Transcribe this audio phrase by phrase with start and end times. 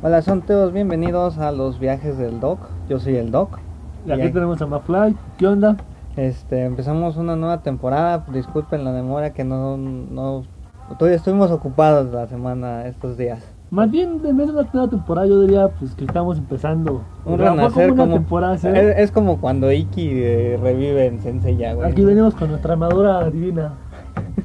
[0.00, 2.60] Hola, son todos bienvenidos a los viajes del Doc.
[2.88, 3.58] Yo soy el Doc.
[4.06, 5.16] Y aquí tenemos a Mafly.
[5.38, 5.76] ¿Qué onda?
[6.14, 8.24] Este, empezamos una nueva temporada.
[8.32, 10.44] Disculpen la demora que no, no
[11.00, 13.44] todavía estuvimos ocupados la semana estos días.
[13.72, 17.02] Más bien, de una nueva temporada, yo diría pues que estamos empezando.
[17.24, 22.36] Un renacer como, temporada, es, como cuando Iki eh, revive en Sensei ya, Aquí venimos
[22.36, 23.72] con nuestra armadura divina.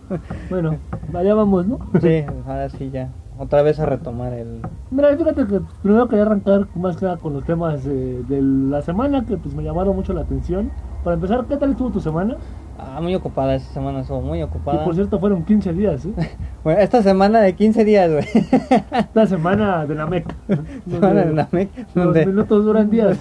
[0.49, 0.77] bueno,
[1.13, 1.77] allá vamos, ¿no?
[2.01, 4.61] sí, ahora sí ya otra vez a retomar el...
[4.91, 9.25] Mira, fíjate que primero quería arrancar más que nada con los temas de la semana
[9.25, 10.71] que pues me llamaron mucho la atención.
[11.03, 12.37] Para empezar, ¿qué tal estuvo tu semana?
[12.77, 14.81] Ah, muy ocupada esa semana, estuvo muy ocupada.
[14.81, 16.13] Y por cierto, fueron 15 días, ¿eh?
[16.63, 18.25] bueno, esta semana de 15 días, güey.
[18.91, 20.35] esta semana de la MEC.
[20.89, 21.69] Semana de la MEC.
[21.93, 23.17] Los minutos duran días.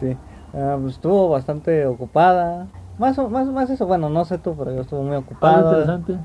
[0.00, 0.16] sí,
[0.54, 2.66] ah, pues estuvo bastante ocupada.
[2.98, 5.68] Más, más, más eso, bueno, no sé tú, pero yo estuve muy ocupado.
[5.68, 6.18] Ah, interesante.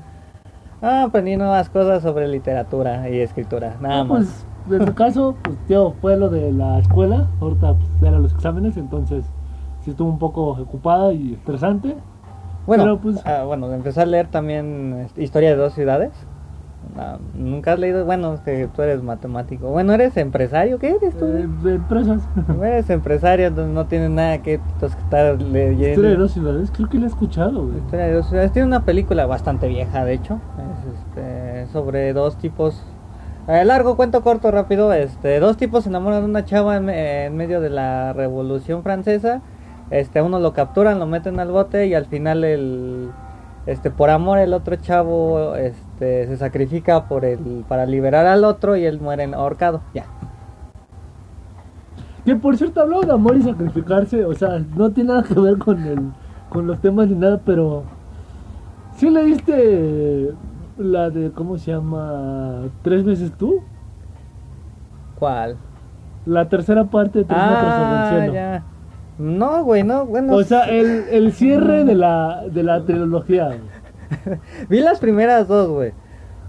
[0.84, 4.44] Ah, aprendí nuevas cosas sobre literatura y escritura, nada ah, más.
[4.66, 8.32] Pues, en tu caso, pues, tío, fue lo de la escuela, ahorita pues, eran los
[8.32, 9.24] exámenes, entonces
[9.84, 11.94] sí estuvo un poco ocupada y estresante.
[12.66, 16.10] Bueno, pues, ah, bueno, empecé a leer también este, Historia de dos ciudades.
[16.96, 19.68] Ah, Nunca has leído, bueno, que tú eres matemático.
[19.68, 20.78] Bueno, ¿eres empresario?
[20.78, 21.24] ¿Qué eres tú?
[21.26, 22.22] Eh, de empresas.
[22.62, 25.88] eres empresario, entonces no tienes nada que estar leyendo.
[25.88, 27.70] Historia de dos ciudades, creo que la he escuchado.
[27.76, 28.52] Historia de dos ciudades.
[28.52, 30.40] Tiene una película bastante vieja, de hecho.
[30.58, 32.82] Es este, sobre dos tipos.
[33.48, 34.92] Eh, largo, cuento corto, rápido.
[34.92, 39.40] Este, dos tipos se enamoran de una chava en, en medio de la Revolución Francesa.
[39.90, 43.10] Este, uno lo capturan, lo meten al bote y al final el
[43.66, 48.76] este por amor el otro chavo este se sacrifica por el para liberar al otro
[48.76, 50.06] y él muere ahorcado ya
[52.24, 55.58] que por cierto habló de amor y sacrificarse o sea no tiene nada que ver
[55.58, 56.00] con el
[56.48, 57.84] con los temas ni nada pero
[58.96, 60.34] sí leíste
[60.78, 63.62] la de cómo se llama tres veces tú
[65.18, 65.56] cuál
[66.26, 68.64] la tercera parte de tres ah, ya.
[69.18, 70.34] No, güey, no, bueno.
[70.34, 73.50] O sea, el, el cierre de la, de la trilogía.
[74.68, 75.92] Vi las primeras dos, güey.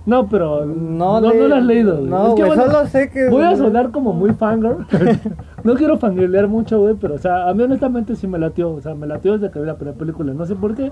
[0.06, 2.02] No, pero no, no, no las has leído.
[2.02, 3.30] No, güey, solo sé que...
[3.30, 4.86] Voy a sonar como muy fangirl.
[5.64, 8.72] no quiero fangirlear mucho, güey, pero, o sea, a mí honestamente sí me latió.
[8.72, 10.34] O sea, me latió desde que vi la primera película.
[10.34, 10.92] No sé por qué,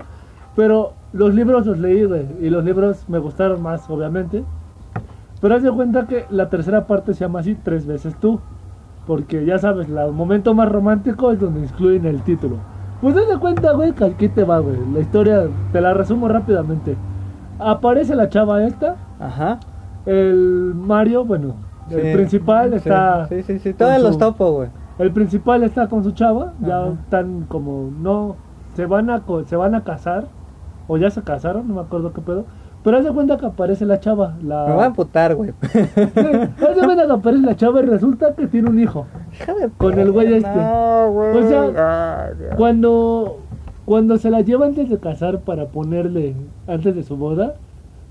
[0.56, 2.26] pero los libros los leí, güey.
[2.40, 4.44] Y los libros me gustaron más, obviamente.
[5.42, 8.40] Pero haz de cuenta que la tercera parte se llama así, Tres veces tú.
[9.06, 12.58] Porque ya sabes, el momento más romántico es donde incluyen el título.
[13.02, 14.76] Pues de cuenta, güey, que aquí te va, güey.
[14.94, 16.96] La historia, te la resumo rápidamente.
[17.58, 18.94] Aparece la chava esta.
[19.18, 19.58] Ajá.
[20.06, 21.56] El Mario, bueno,
[21.90, 23.26] el principal está.
[23.26, 24.68] Sí, sí, sí, todos los topo, güey.
[25.00, 26.52] El principal está con su chava.
[26.60, 28.36] Ya están como, no,
[28.74, 30.28] se van a, se van a casar.
[30.86, 32.44] O ya se casaron, no me acuerdo qué pedo.
[32.82, 34.34] Pero haz de cuenta que aparece la chava.
[34.42, 34.66] La...
[34.66, 35.50] Me voy a amputar, güey.
[35.62, 39.06] haz de cuenta que aparece la chava y resulta que tiene un hijo.
[39.78, 40.50] Con el güey este.
[40.50, 43.38] O sea, cuando,
[43.84, 46.34] cuando se la lleva antes de casar para ponerle
[46.66, 47.54] antes de su boda,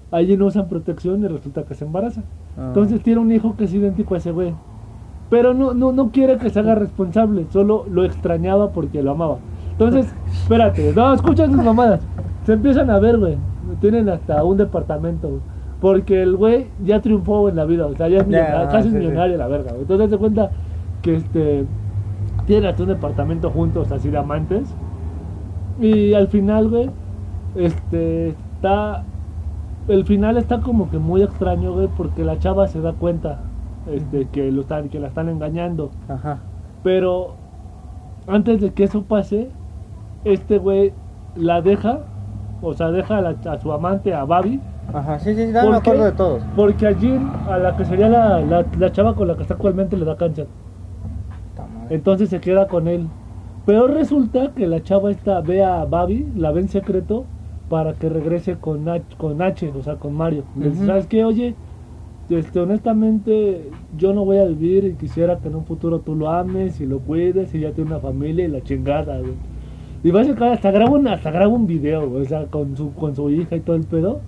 [0.10, 2.22] allí no usan protección y resulta que se embaraza.
[2.58, 2.68] Ah.
[2.68, 4.54] Entonces tiene un hijo que es idéntico a ese güey.
[5.30, 9.38] Pero no, no, no quiere que se haga responsable, solo lo extrañaba porque lo amaba.
[9.72, 12.00] Entonces, espérate, no, escucha sus mamadas.
[12.46, 13.38] Se empiezan a ver, güey
[13.82, 15.42] tienen hasta un departamento,
[15.82, 19.48] Porque el güey ya triunfó en la vida, o sea, ya es casi millonario la
[19.48, 20.52] verga, Entonces se cuenta
[21.02, 21.66] que este
[22.46, 24.74] tienen hasta un departamento juntos, así de amantes.
[25.80, 26.90] Y al final, güey,
[27.56, 29.04] este está.
[29.88, 33.42] El final está como que muy extraño, güey, porque la chava se da cuenta
[33.92, 35.92] este, que, lo están, que la están engañando.
[36.08, 36.40] Ajá.
[36.84, 37.36] Pero
[38.28, 39.50] antes de que eso pase,
[40.24, 40.94] este güey
[41.36, 42.02] la deja
[42.62, 44.60] o sea, deja a, su amante, a Babi.
[44.94, 46.44] Ajá, sí, sí, sí, me acuerdo de todos.
[46.56, 48.42] Porque a Jean, a la que sería la,
[48.78, 50.48] la, chava con la que está actualmente, le da cáncer.
[51.90, 53.08] Entonces se queda con él.
[53.66, 57.26] Pero resulta que la chava esta ve a Babi, la ve en secreto,
[57.70, 60.44] para que regrese con H, con H o sea, con Mario.
[60.58, 61.24] Le dice, ¿sabes qué?
[61.24, 61.56] Oye,
[62.30, 66.30] este, honestamente, yo no voy a vivir y quisiera que en un futuro tú lo
[66.30, 69.34] ames y lo cuides y ya tiene una familia y la chingada, güey.
[70.04, 73.30] Y básicamente hasta graba un, hasta graba un video, o sea, con su, con su
[73.30, 74.22] hija y todo el pedo.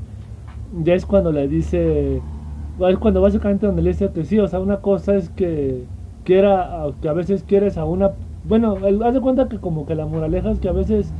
[0.83, 4.59] Ya es cuando le dice, es cuando básicamente donde le dice que sí, o sea,
[4.59, 5.85] una cosa es que
[6.23, 8.11] quiera, que a veces quieres a una,
[8.47, 11.11] bueno, haz de cuenta que como que la moraleja es que a veces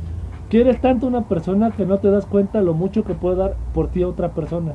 [0.50, 3.54] quieres tanto a una persona que no te das cuenta lo mucho que puede dar
[3.72, 4.74] por ti a otra persona.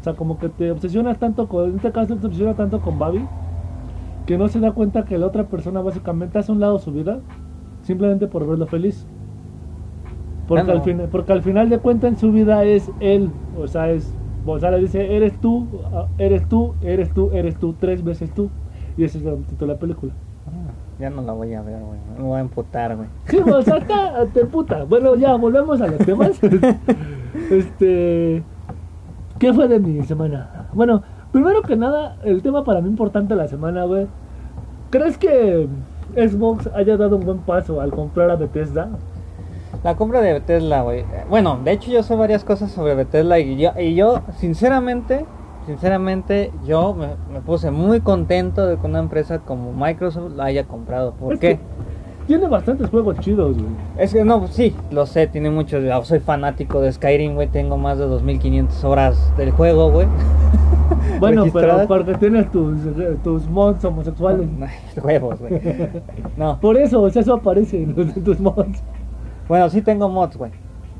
[0.00, 2.98] O sea, como que te obsesionas tanto con, en este caso te obsesiona tanto con
[2.98, 3.24] Babi,
[4.26, 7.20] que no se da cuenta que la otra persona básicamente hace un lado su vida
[7.82, 9.06] simplemente por verlo feliz.
[10.48, 13.90] Porque, al, final, porque al final de cuentas en su vida es él, o sea,
[13.90, 14.12] es
[14.44, 18.50] Gonzalo dice, eres tú, ah, eres tú, eres tú, eres tú, tres veces tú.
[18.96, 20.12] Y ese es el título de la película.
[20.46, 21.98] Ah, ya no la voy a ver, güey.
[22.18, 23.08] Me voy a emputar, güey.
[23.26, 24.84] Sí, o sea, está- te puta.
[24.84, 26.40] Bueno, ya, volvemos a los temas.
[27.50, 28.42] este.
[29.38, 30.68] ¿Qué fue de mi semana?
[30.72, 34.06] Bueno, primero que nada, el tema para mí importante de la semana, güey.
[34.90, 35.68] ¿Crees que
[36.14, 38.88] Xbox haya dado un buen paso al comprar a Bethesda?
[39.82, 41.04] La compra de Bethesda, güey.
[41.28, 45.24] Bueno, de hecho yo sé varias cosas sobre Bethesda y yo, y yo sinceramente,
[45.66, 50.64] sinceramente, yo me, me puse muy contento de que una empresa como Microsoft la haya
[50.64, 51.12] comprado.
[51.12, 51.56] ¿Por Es qué?
[51.56, 51.60] que
[52.30, 53.72] Tiene bastantes juegos chidos, güey.
[53.98, 55.82] Es que no, sí, lo sé, tiene muchos.
[55.82, 57.48] yo Soy fanático de Skyrim, güey.
[57.48, 60.06] Tengo más de 2500 horas del juego, güey.
[61.18, 62.76] Bueno, pero porque tienes tus,
[63.24, 64.48] tus mods homosexuales.
[65.02, 65.60] Huevos, güey.
[66.36, 68.80] No, Por eso, o sea, eso aparece en tus mods.
[69.48, 70.52] bueno, sí tengo mods, güey.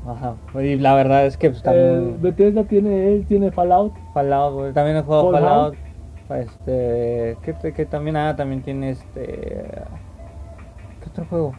[0.05, 0.35] Ajá.
[0.61, 2.17] Y la verdad es que pues, Eh, también.
[2.21, 3.93] Bethesda tiene, él tiene Fallout.
[4.13, 4.73] Fallout, güey.
[4.73, 5.75] También he jugado Fallout.
[6.27, 6.45] Fallout.
[6.49, 7.37] Este.
[7.41, 8.17] ¿qué, te- qué también?
[8.17, 9.81] Ah, también tiene este.
[11.13, 11.53] ¿Qué otro juego?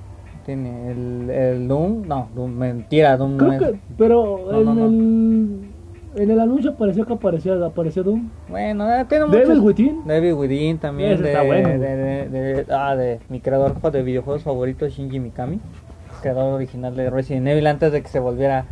[0.47, 2.07] Tiene el, el Doom.
[2.09, 3.59] No, Doom, mentira, Doom no Creo es.
[3.73, 4.87] que, pero No, en no, no.
[4.87, 5.73] el
[6.15, 8.29] en el anuncio parecía que aparecía, aparecía Doom.
[8.49, 9.65] Bueno, eh, tiene Devil muchos.
[9.65, 10.03] Within.
[10.07, 11.13] Devil Within también.
[11.13, 11.69] Ese De, está bueno.
[11.69, 15.59] de, de- de- ah, de mi creador de videojuegos favorito, Shinji Mikami.
[16.21, 18.67] Creador original de Resident Evil antes de que se volviera.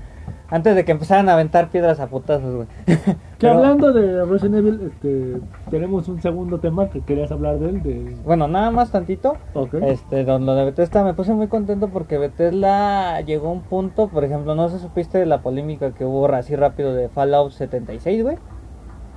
[0.50, 2.66] Antes de que empezaran a aventar piedras a putazos, güey.
[3.40, 7.68] Que Pero- hablando de Resident Evil, este, tenemos un segundo tema que querías hablar de
[7.70, 7.82] él.
[7.82, 8.16] De...
[8.24, 9.36] Bueno, nada más tantito.
[9.54, 9.74] Ok.
[9.80, 14.08] Este, don- lo de Bethesda me puse muy contento porque Bethesda llegó a un punto,
[14.08, 18.22] por ejemplo, no si supiste de la polémica que hubo así rápido de Fallout 76,
[18.22, 18.36] güey,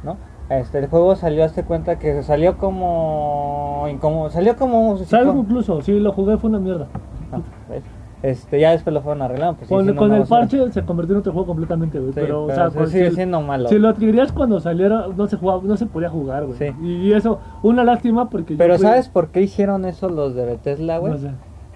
[0.03, 0.15] ¿no?
[0.49, 5.99] Este, el juego salió, hazte cuenta que salió como, como salió como, Salvo incluso, sí,
[5.99, 6.87] lo jugué, fue una mierda.
[7.31, 7.39] Ah,
[7.69, 7.83] ¿ves?
[8.23, 11.33] Este, ya después lo fueron arreglando, pues, con con el parche se convirtió en otro
[11.33, 12.13] juego completamente, güey.
[12.13, 13.67] Sí, pero, o sea, sigue si, siendo malo.
[13.67, 16.57] si lo adquirías cuando saliera, no se jugaba, no se podía jugar, güey.
[16.57, 16.73] Sí.
[16.81, 21.11] Y eso, una lástima porque Pero ¿sabes por qué hicieron eso los de Bethesda, güey?
[21.11, 21.31] No sé.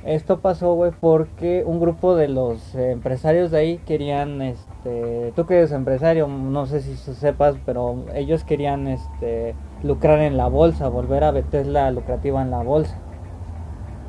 [0.05, 5.45] Esto pasó, güey, porque un grupo de los eh, empresarios de ahí querían, este, tú
[5.45, 9.53] que eres empresario, no sé si sepas, pero ellos querían, este,
[9.83, 12.97] lucrar en la bolsa, volver a Bethesda lucrativa en la bolsa.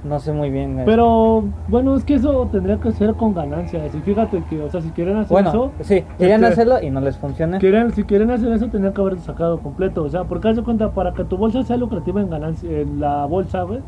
[0.04, 0.82] No sé muy bien.
[0.84, 3.94] Pero bueno, es que eso tendría que ser con ganancias.
[3.94, 6.90] Y fíjate que, o sea, si quieren hacer bueno, eso, sí, querían este, hacerlo y
[6.90, 7.58] no les funciona.
[7.58, 10.04] quieren, si quieren hacer eso, tendrían que haber sacado completo.
[10.04, 13.00] O sea, porque haz de cuenta, para que tu bolsa sea lucrativa en ganancia, en
[13.00, 13.80] la bolsa, güey,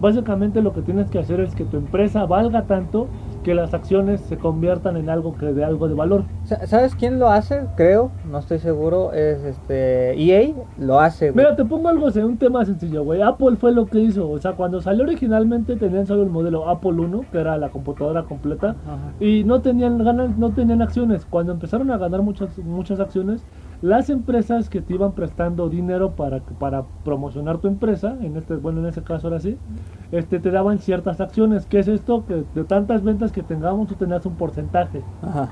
[0.00, 3.08] básicamente lo que tienes que hacer es que tu empresa valga tanto
[3.44, 6.24] que las acciones se conviertan en algo que de algo de valor.
[6.44, 7.60] Sa- ¿Sabes quién lo hace?
[7.76, 11.44] Creo, no estoy seguro, es este EA lo hace, güey.
[11.44, 13.22] Mira, te pongo algo, un tema sencillo, güey.
[13.22, 14.28] Apple fue lo que hizo.
[14.28, 18.24] O sea, cuando salió originalmente tenían solo el modelo Apple 1, que era la computadora
[18.24, 18.76] completa.
[18.86, 19.12] Ajá.
[19.20, 21.26] y no tenían ganas, no tenían acciones.
[21.28, 23.44] Cuando empezaron a ganar muchas muchas acciones,
[23.84, 28.80] las empresas que te iban prestando dinero para para promocionar tu empresa, en este bueno
[28.80, 29.58] en ese caso ahora sí,
[30.10, 31.66] este te daban ciertas acciones.
[31.66, 32.24] ¿Qué es esto?
[32.24, 35.02] Que de tantas ventas que tengamos tú tenías un porcentaje.
[35.20, 35.50] Ajá.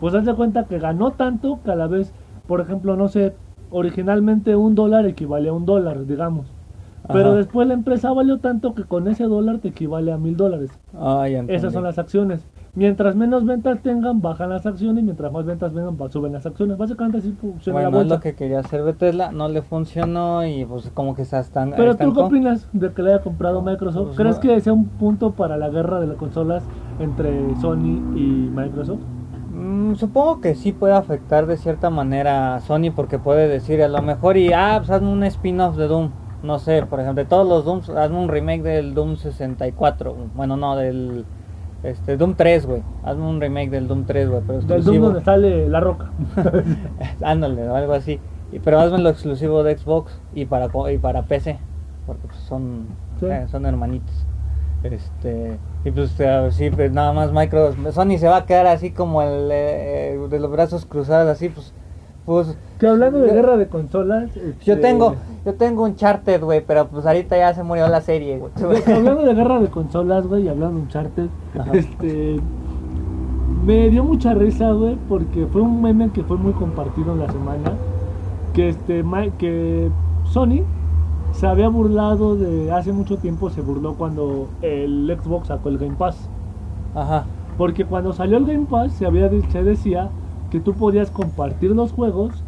[0.00, 2.14] Pues haz de cuenta que ganó tanto que a la vez,
[2.46, 3.34] por ejemplo, no sé,
[3.70, 6.46] originalmente un dólar equivale a un dólar, digamos.
[7.08, 7.36] Pero Ajá.
[7.36, 10.70] después la empresa valió tanto que con ese dólar te equivale a mil dólares.
[10.98, 11.28] Ah.
[11.48, 12.46] Esas son las acciones.
[12.76, 15.02] Mientras menos ventas tengan, bajan las acciones.
[15.02, 16.76] Y mientras más ventas vengan, suben las acciones.
[16.76, 20.64] Básicamente así funciona Bueno, la es lo que quería hacer Bethesda, no le funcionó y
[20.64, 24.06] pues como que se están Pero tú qué opinas de que le haya comprado Microsoft?
[24.06, 26.64] Pues, ¿Crees que sea un punto para la guerra de las consolas
[26.98, 29.00] entre Sony y Microsoft?
[29.52, 33.88] Mm, supongo que sí puede afectar de cierta manera a Sony porque puede decir a
[33.88, 36.10] lo mejor y ah, pues hazme un spin-off de Doom.
[36.42, 40.16] No sé, por ejemplo, de todos los Dooms, hazme un remake del Doom 64.
[40.34, 41.24] Bueno, no, del
[41.84, 42.82] este Doom 3, güey.
[43.04, 45.04] Hazme un remake del Doom 3, güey, pero Del Doom exclusivo.
[45.06, 46.10] donde sale la roca.
[47.22, 48.20] Ándale, o algo así.
[48.64, 51.58] Pero hazme lo exclusivo de Xbox y para y para PC,
[52.06, 52.86] porque pues, son
[53.20, 53.26] Sí.
[53.26, 54.26] eh, son hermanitos.
[54.82, 58.90] Este, y pues eh, sí, pues nada más Microsoft, Sony se va a quedar así
[58.90, 61.72] como el eh, de los brazos cruzados así, pues
[62.26, 64.34] pues que hablando de yo- guerra de consolas.
[64.34, 64.40] Yo
[64.74, 65.14] este, tengo
[65.44, 68.82] yo tengo un charter, güey, pero pues ahorita ya se murió la serie, güey.
[68.86, 71.28] hablando de guerra de consolas, güey, y hablando de Uncharted,
[71.58, 71.70] Ajá.
[71.74, 72.36] este.
[73.64, 77.30] Me dio mucha risa, güey, porque fue un meme que fue muy compartido en la
[77.30, 77.72] semana.
[78.52, 79.04] Que este
[79.38, 79.90] que
[80.24, 80.62] Sony
[81.32, 85.96] se había burlado de hace mucho tiempo, se burló cuando el Xbox sacó el Game
[85.96, 86.28] Pass.
[86.94, 87.24] Ajá.
[87.58, 90.10] Porque cuando salió el Game Pass se, había, se decía
[90.54, 92.44] que tú podías compartir los juegos,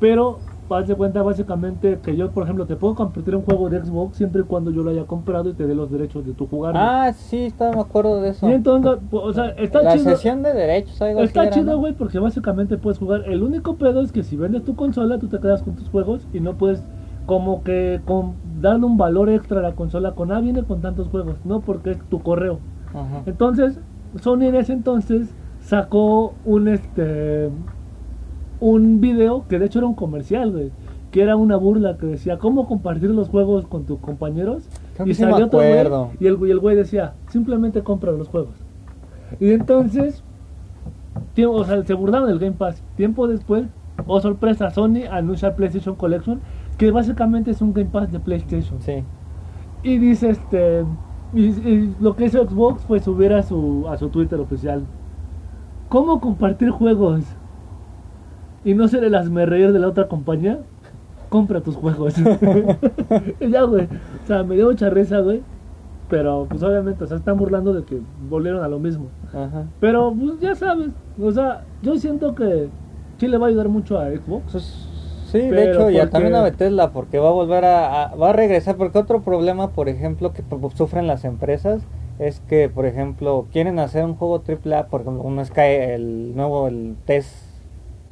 [0.00, 0.38] pero
[0.70, 4.16] haz de cuenta básicamente que yo, por ejemplo, te puedo compartir un juego de Xbox
[4.16, 6.72] siempre y cuando yo lo haya comprado y te dé los derechos de tu jugar.
[6.74, 8.48] Ah, sí, está, me acuerdo de eso.
[8.48, 10.04] Y entonces, pues, o sea, está La chido.
[10.10, 11.78] sesión de derechos, algo Está chido, ¿no?
[11.80, 13.24] güey, porque básicamente puedes jugar.
[13.26, 16.26] El único pedo es que si vendes tu consola, tú te quedas con tus juegos
[16.32, 16.82] y no puedes
[17.26, 21.08] como que con, darle un valor extra a la consola con, ah, viene con tantos
[21.08, 22.60] juegos, no, porque es tu correo.
[22.94, 23.20] Ajá.
[23.26, 23.78] Entonces,
[24.18, 27.50] Sony en ese entonces sacó un este
[28.60, 30.70] un video que de hecho era un comercial, güey,
[31.10, 35.24] que era una burla que decía cómo compartir los juegos con tus compañeros Creo sí
[35.24, 35.86] me otro güey,
[36.20, 38.54] y el, y el güey decía, simplemente compra los juegos.
[39.40, 40.22] Y entonces
[41.34, 42.82] tiempo, o sea, se burlaron del Game Pass.
[42.96, 43.64] Tiempo después,
[44.06, 46.40] oh sorpresa, Sony anuncia el PlayStation Collection,
[46.78, 48.80] que básicamente es un Game Pass de PlayStation.
[48.80, 49.02] Sí.
[49.82, 50.84] Y dice este.
[51.34, 54.82] Y, y lo que hizo Xbox fue subir a su, a su Twitter oficial.
[55.92, 57.22] ¿Cómo compartir juegos?
[58.64, 60.60] Y no ser el hazme reír de la otra compañía.
[61.28, 62.14] Compra tus juegos.
[62.18, 63.84] Y ya, güey.
[63.84, 65.42] O sea, me dio mucha risa, güey.
[66.08, 69.08] Pero, pues obviamente, o sea, están burlando de que volvieron a lo mismo.
[69.34, 69.64] Ajá.
[69.80, 70.92] Pero, pues ya sabes.
[71.20, 72.70] O sea, yo siento que
[73.18, 74.52] sí le va a ayudar mucho a Xbox.
[74.52, 74.88] Pues,
[75.26, 78.32] sí, de hecho, porque- también a Bethesda, porque va a volver a, a- va a
[78.32, 81.82] regresar, porque otro problema, por ejemplo, que p- sufren las empresas,
[82.18, 86.68] es que, por ejemplo, quieren hacer un juego AAA, por ejemplo, uno Sky, el nuevo,
[86.68, 87.48] el TES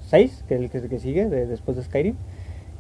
[0.07, 2.16] 6, que es el que sigue de- después de Skyrim,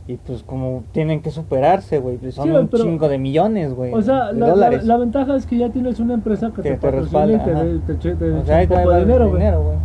[0.06, 3.74] y pues como tienen que superarse, güey, pues son Sí, un pero- chingo de millones,
[3.74, 6.70] güey, O sea, la, la, la ventaja es que ya tienes una empresa que, Que
[6.72, 7.44] te, te y respalda,
[7.86, 9.42] te, te, te O sea, ahí un poco de dinero, güey.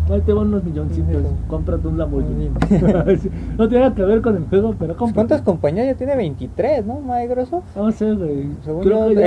[0.10, 1.22] Ahí te van unos milloncitos.
[1.22, 1.28] Sí.
[1.48, 2.50] Cómprate un Lamborghini.
[3.58, 5.14] No tiene nada que ver con el juego, pero Pues, cómprate.
[5.16, 7.64] ¿Cuántas compañías ya tiene 23, no, Microsoft?
[7.76, 8.48] No sé, güey.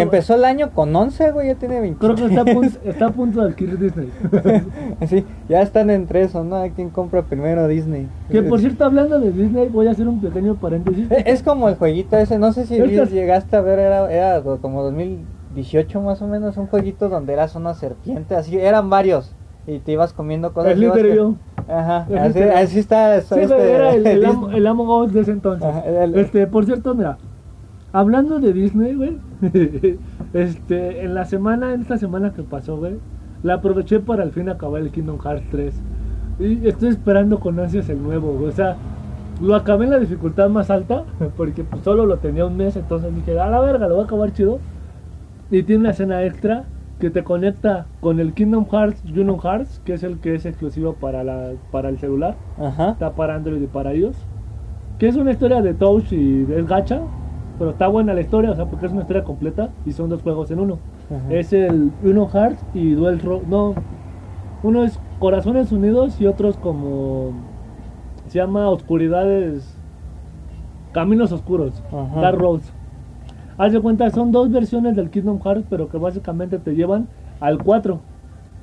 [0.00, 2.14] Empezó el año con 11, güey, ya tiene 23.
[2.14, 4.11] Creo que está a punto, está a punto de adquirir Disney.
[5.09, 6.62] Sí, ya están entre eso, ¿no?
[6.75, 8.09] ¿Quién compra primero Disney?
[8.30, 10.77] que por cierto, hablando de Disney, voy a hacer un pequeño paréntesis.
[11.26, 14.82] Es como el jueguito ese, no sé si Estas- llegaste a ver, era, era como
[14.82, 19.35] 2018 más o menos, un jueguito donde eras una serpiente, así, eran varios,
[19.66, 20.73] y te ibas comiendo cosas.
[20.73, 21.35] El líder que- yo.
[21.68, 22.52] Ajá, El así, líder.
[22.56, 23.20] así está.
[23.20, 25.68] Sí, este, era el, amo, el Us de ese entonces.
[25.68, 27.18] Ajá, el- Este, por cierto, mira,
[27.92, 29.18] hablando de Disney, güey,
[30.32, 32.97] este, en la semana, en esta semana que pasó, güey,
[33.42, 35.75] la aproveché para al fin acabar el Kingdom Hearts 3.
[36.40, 38.76] Y estoy esperando con ansias el nuevo, güey, o sea,
[39.40, 41.04] lo acabé en la dificultad más alta,
[41.37, 44.07] porque pues, solo lo tenía un mes, entonces dije, a la verga, lo voy a
[44.07, 44.59] acabar chido.
[45.50, 46.64] Y tiene una escena extra
[46.99, 50.95] que te conecta con el Kingdom Hearts Union Hearts, que es el que es exclusivo
[50.95, 52.90] para, la, para el celular Ajá.
[52.90, 54.16] está para Android y para iOS.
[54.99, 57.00] Que es una historia de Touch y de gacha.
[57.59, 60.23] Pero está buena la historia, o sea, porque es una historia completa y son dos
[60.23, 60.78] juegos en uno.
[61.07, 61.33] Ajá.
[61.33, 63.75] Es el Uno Hearts y Duel Ro No,
[64.62, 67.33] uno es Corazones Unidos y otros como.
[68.28, 69.76] Se llama Oscuridades.
[70.92, 71.82] Caminos Oscuros.
[71.92, 72.20] Ajá.
[72.20, 72.73] Dark Roads.
[73.56, 77.08] Haz de cuenta, son dos versiones del Kingdom Hearts, pero que básicamente te llevan
[77.40, 78.00] al 4.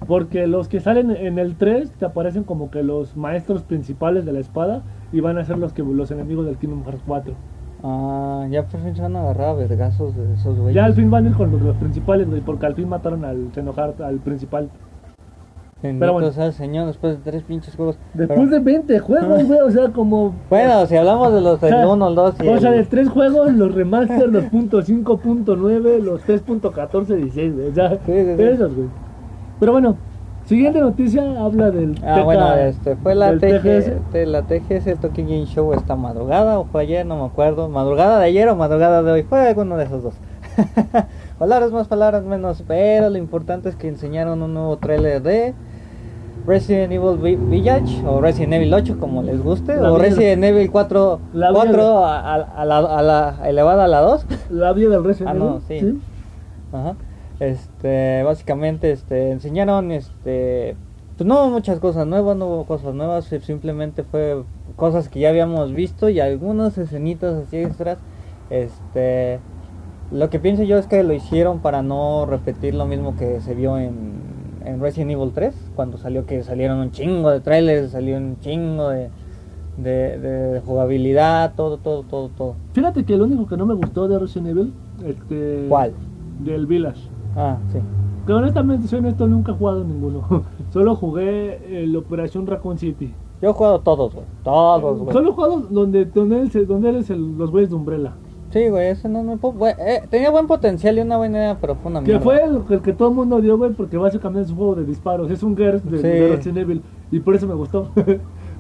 [0.08, 4.34] Porque los que salen en el 3 te aparecen como que los maestros principales de
[4.34, 7.34] la espada y van a ser los que los enemigos del Kingdom Hearts 4.
[7.84, 10.76] Ah, ya por fin se van a agarrar a vergazos de esos güeyes.
[10.76, 13.26] Ya al fin van a ir con los, los principales, güey, porque al fin mataron
[13.26, 14.70] al Xenoheart, al principal.
[15.82, 16.32] Bendito pero bueno.
[16.32, 17.98] sea el Señor, después de tres pinches juegos.
[18.14, 20.34] Después Pero- de 20 juegos, güey, o sea, como...
[20.50, 22.84] Bueno, si hablamos de los o sea, del 1, el 2 y O sea, de
[22.86, 28.44] tres juegos, los remaster, los .5.9, los 3.1416, güey, o sea, Sí, sí, sí.
[28.44, 28.88] esos, güey.
[29.60, 29.98] Pero bueno,
[30.46, 34.12] siguiente noticia habla del Ah, TK, bueno, este, fue la, TGS.
[34.14, 38.20] de la TGS Tokyo Game Show esta madrugada, o fue ayer, no me acuerdo, madrugada
[38.20, 40.14] de ayer o madrugada de hoy, fue alguno de esos dos.
[41.38, 45.54] palabras más, palabras menos, pero lo importante es que enseñaron un nuevo trailer de
[46.46, 50.44] Resident Evil Vi- Village, o Resident Evil 8, como les guste, La o vida- Resident
[50.44, 54.26] Evil 4, La vida 4 a, a- a la, a la elevada a la 2.
[54.52, 56.02] La vida del Resident Ah, no, Evil, sí.
[56.72, 56.96] Ajá.
[57.40, 60.76] Este, básicamente, este, enseñaron, este,
[61.18, 64.44] pues no hubo muchas cosas nuevas, no hubo cosas nuevas, si- simplemente fue
[64.76, 67.98] cosas que ya habíamos visto y algunas escenitas así extras,
[68.50, 69.40] este,
[70.12, 73.54] lo que pienso yo es que lo hicieron para no repetir lo mismo que se
[73.56, 74.14] vio en,
[74.66, 78.90] en Resident Evil 3, cuando salió que salieron un chingo de trailers, salió un chingo
[78.90, 79.10] de,
[79.78, 82.56] de, de jugabilidad, todo, todo, todo, todo.
[82.74, 84.74] Fíjate que lo único que no me gustó de Resident Evil,
[85.06, 85.66] este...
[85.70, 85.94] ¿Cuál?
[86.40, 87.02] Del Village.
[87.36, 87.80] Ah, sí.
[88.26, 90.22] Que honestamente, soy honesto, nunca he jugado ninguno.
[90.74, 93.14] Solo jugué el Operación Raccoon City.
[93.42, 94.26] Yo he jugado todos, güey.
[94.44, 95.14] Todos, güey.
[95.14, 98.14] Solo he jugado donde, donde eres, donde eres el- los güeyes de Umbrella.
[98.56, 99.34] Sí, güey, ese no me...
[99.36, 102.42] pu- güey, eh, tenía buen potencial y una buena idea, pero fue una Que fue
[102.42, 105.30] el, el que todo el mundo dio, güey, porque básicamente es un juego de disparos.
[105.30, 106.08] Es un GERS de, Sí.
[106.08, 106.82] de Resident Evil.
[107.12, 107.90] Y por eso me gustó.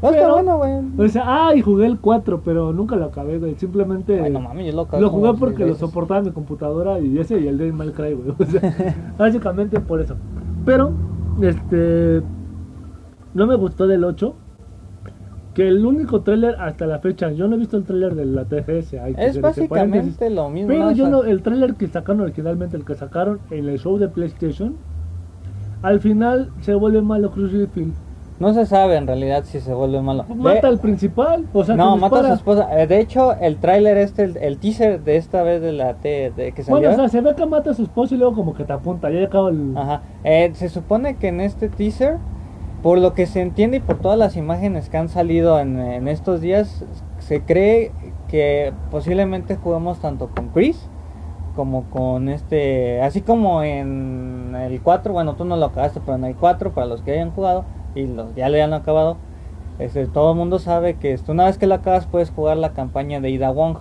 [0.01, 0.73] No, está bueno, güey.
[1.07, 3.55] O sea, ah, y jugué el 4, pero nunca lo acabé, güey.
[3.55, 4.19] Simplemente.
[4.19, 7.39] Ay, no mames, yo lo acabé Lo jugué porque lo soportaba mi computadora y ese
[7.39, 8.35] y el de Mal Cry, güey.
[8.37, 10.15] O sea, básicamente por eso.
[10.65, 10.91] Pero,
[11.41, 12.21] este.
[13.33, 14.35] No me gustó del 8.
[15.55, 18.43] Que el único tráiler hasta la fecha, yo no he visto el tráiler de la
[18.45, 18.93] TGS.
[18.95, 20.67] hay que Es básicamente lo mismo.
[20.67, 24.09] Pero yo no, el tráiler que sacaron originalmente, el que sacaron en el show de
[24.09, 24.75] PlayStation,
[25.81, 27.93] al final se vuelve malo Cruz Redfield.
[28.39, 30.25] no se sabe en realidad si se vuelve malo.
[30.35, 32.67] Mata Ve- al principal, o sea, no, mata a su esposa.
[32.81, 36.33] Eh, De hecho, el tráiler este, el, el teaser de esta vez de la T
[36.35, 36.79] de que salió.
[36.81, 38.73] Bueno, o sea, se ve que mata a su esposo y luego como que te
[38.73, 39.71] apunta, ya acaba el...
[39.77, 40.01] Ajá.
[40.25, 42.17] Eh, se supone que en este teaser,
[42.85, 46.07] por lo que se entiende y por todas las imágenes que han salido en, en
[46.07, 46.85] estos días,
[47.17, 47.91] se cree
[48.27, 50.87] que posiblemente juguemos tanto con Chris
[51.55, 56.25] como con este, así como en el 4, bueno, tú no lo acabaste, pero en
[56.25, 57.65] el 4, para los que hayan jugado
[57.95, 59.17] y los ya lo hayan acabado,
[59.79, 63.19] este, todo el mundo sabe que una vez que lo acabas puedes jugar la campaña
[63.19, 63.77] de Ida Wong.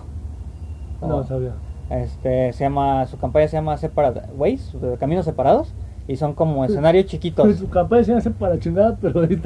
[1.01, 1.53] No sabía.
[1.91, 5.75] este se llama su campaña se llama Separate Ways caminos separados
[6.07, 9.39] y son como escenarios chiquitos Su campaña se hace para chingada, pero güey.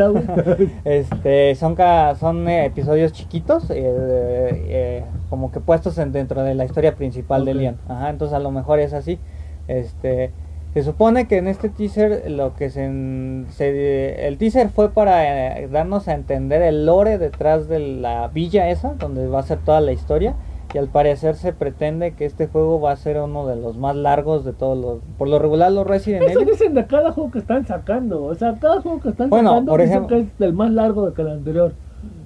[0.86, 6.56] este son ca- son eh, episodios chiquitos eh, eh, como que puestos en- dentro de
[6.56, 7.54] la historia principal de.
[7.54, 9.20] Leon ajá entonces a lo mejor es así
[9.68, 10.32] este
[10.74, 16.08] se supone que en este teaser lo que se- el teaser fue para eh, darnos
[16.08, 19.92] a entender el lore detrás de la villa esa donde va a ser toda la
[19.92, 20.36] historia
[20.74, 23.96] y al parecer se pretende que este juego va a ser uno de los más
[23.96, 27.32] largos de todos los por lo regular los Resident Eso Evil dicen de cada juego
[27.32, 28.24] que están sacando.
[28.26, 30.72] O sea, cada juego que están Bueno, sacando por dicen ejemplo- que es el más
[30.72, 31.74] largo que el anterior.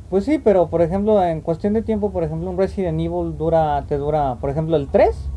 [0.10, 3.84] Pues sí, pero por ejemplo, en cuestión de tiempo, por ejemplo, un Resident Evil dura,
[3.88, 5.30] te dura, por ejemplo, el 3,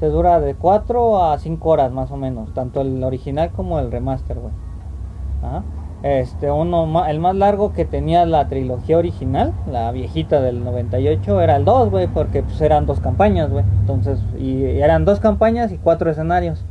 [0.00, 3.90] te dura de 4 a 5 horas más o menos, tanto el original como el
[3.90, 4.52] remaster, güey.
[5.42, 5.62] Ajá.
[6.04, 11.56] Este, uno el más largo que tenía la trilogía original, la viejita del 98, era
[11.56, 13.64] el 2, güey, porque pues eran dos campañas, güey.
[13.80, 16.62] Entonces, y, y eran dos campañas y cuatro escenarios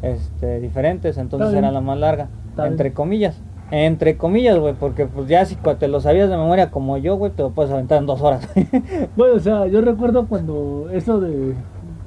[0.00, 3.42] este diferentes, entonces era la más larga, entre comillas.
[3.70, 7.32] Entre comillas, güey, porque pues ya si te lo sabías de memoria como yo, güey,
[7.32, 8.48] te lo puedes aventar en dos horas.
[9.16, 11.54] Bueno, o sea, yo recuerdo cuando eso de...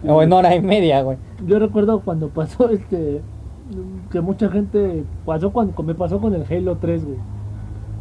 [0.08, 1.18] o en hora y media, güey.
[1.46, 3.22] Yo recuerdo cuando pasó este
[4.12, 7.18] que mucha gente pasó cuando me pasó con el Halo 3, güey.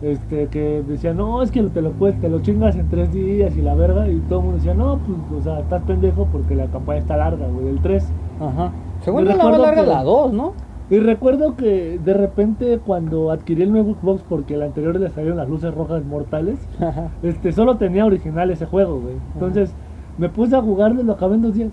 [0.01, 3.57] Este que decía, "No, es que te lo puedes, te lo chingas en tres días
[3.57, 6.55] y la verga" y todo el mundo decía, "No, pues, o sea, estás pendejo porque
[6.55, 8.09] la campaña está larga, güey, el 3."
[8.41, 8.71] Ajá.
[9.01, 10.53] Según Yo la más larga que- la 2, ¿no?
[10.91, 15.37] Y recuerdo que de repente cuando adquirí el nuevo Xbox porque el anterior le salieron
[15.37, 16.59] las luces rojas mortales,
[17.23, 19.17] este solo tenía original ese juego, güey.
[19.35, 19.75] Entonces,
[20.17, 21.73] me puse a jugarlo y lo acabé en dos días.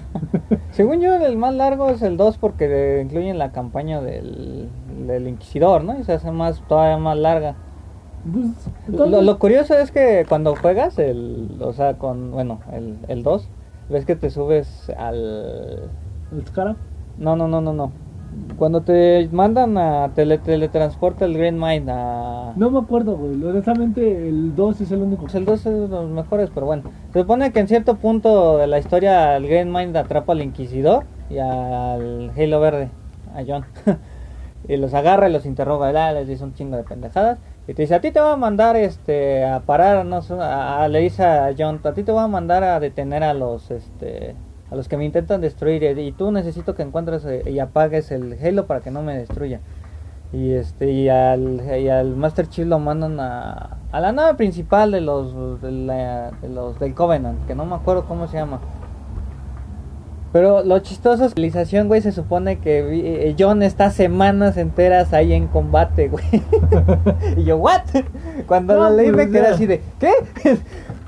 [0.70, 4.68] Según yo, el más largo es el 2 porque incluyen la campaña del,
[5.06, 5.98] del Inquisidor, ¿no?
[5.98, 7.54] Y se hace más, todavía más larga.
[8.86, 13.48] Pues, lo curioso es que cuando juegas el, o sea, con, bueno, el, el 2,
[13.90, 15.90] ves que te subes al...
[16.32, 16.76] ¿El Scarab?
[17.18, 17.92] No, no, no, no, no.
[18.56, 22.52] Cuando te mandan a tele, teletransporte el Green Mind a...
[22.56, 23.42] No me acuerdo, güey.
[23.44, 25.22] Honestamente, el 2 es el único.
[25.22, 26.84] Pues el 2 es de los mejores, pero bueno.
[27.12, 31.04] Se supone que en cierto punto de la historia el Green Mind atrapa al Inquisidor
[31.28, 32.90] y al Halo Verde,
[33.34, 33.64] a John.
[34.68, 37.38] y los agarra y los interroga, ah, les dice un chingo de pendejadas.
[37.66, 40.82] Y te dice, a ti te va a mandar este a parar, no sé, a-
[40.84, 43.70] a- le dice a John, a ti te va a mandar a detener a los
[43.70, 44.34] este
[44.72, 48.10] a los que me intentan destruir y y tú necesito que encuentres eh, y apagues
[48.10, 49.60] el Halo para que no me destruya.
[50.32, 54.90] Y este y al, y al Master Chief lo mandan a, a la nave principal
[54.90, 58.58] de los de, la- de los del Covenant, que no me acuerdo cómo se llama.
[60.32, 64.56] Pero lo chistoso es que la realización, güey, se supone que eh, John está semanas
[64.56, 66.24] enteras ahí en combate, güey.
[67.36, 67.82] y yo, ¿what?
[68.46, 70.12] Cuando No, lo leí pues, me quedé así de, ¿qué?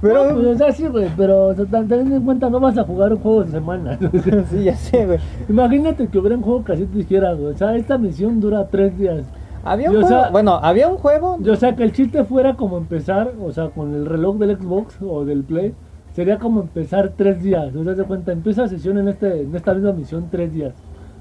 [0.04, 2.76] Pero, Pero, pues, o sea, sí, güey, pero o sea, teniendo en cuenta, no vas
[2.76, 3.98] a jugar un juego de semana.
[4.50, 5.18] sí, ya sé, güey.
[5.48, 7.54] Imagínate que hubiera un juego que así te dijera, güey.
[7.54, 9.24] O sea, esta misión dura tres días.
[9.64, 12.54] Había un juego, sea- bueno, había un juego Y, O sea, que el chiste fuera
[12.54, 15.72] como empezar, o sea, con el reloj del Xbox o del Play,
[16.12, 17.74] sería como empezar tres días.
[17.74, 20.74] O sea, de cuenta, empieza sesión en, este, en esta misma misión tres días.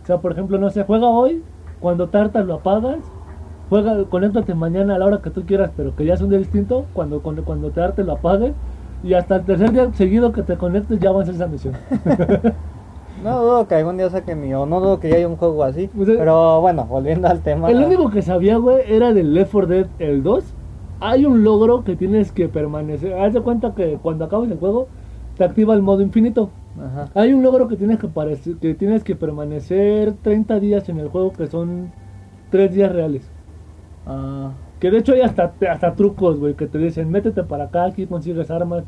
[0.04, 1.42] O sea, por ejemplo, no sé, juega hoy,
[1.80, 2.98] cuando tartas lo apagas,
[3.70, 6.38] juega, conéctate mañana a la hora que tú quieras, pero que ya es un día
[6.38, 8.54] distinto, cuando, cuando, cuando te arte lo apagues,
[9.04, 11.76] y hasta el tercer día seguido que te conectes ya avanza esa misión.
[13.24, 15.90] No dudo que algún día saquen mío, no dudo que ya haya un juego así.
[15.96, 17.72] Pero bueno, volviendo al tema.
[17.72, 20.44] El único que sabía, güey, era del Left 4 Dead el 2.
[21.00, 23.14] Hay un logro que tienes que permanecer.
[23.14, 24.88] Haz de cuenta que cuando acabas el juego,
[25.38, 26.50] te activa el modo infinito.
[26.78, 27.12] Ajá.
[27.14, 28.10] Hay un logro que tienes que,
[28.60, 31.92] que tienes que permanecer 30 días en el juego, que son
[32.50, 33.30] 3 días reales.
[34.06, 34.52] Ah,
[34.84, 38.06] Que de hecho hay hasta, hasta trucos, güey, que te dicen, métete para acá, aquí
[38.06, 38.84] consigues armas.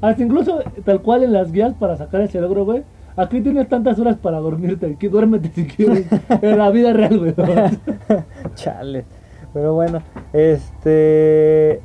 [0.00, 2.84] Hasta incluso, tal cual en las guías para sacar el cerebro, güey.
[3.18, 6.06] Aquí tienes tantas horas para dormirte, aquí duérmete si quieres.
[6.40, 7.34] en la vida real, güey.
[8.54, 9.04] Chale.
[9.52, 10.00] Pero bueno,
[10.32, 11.82] este...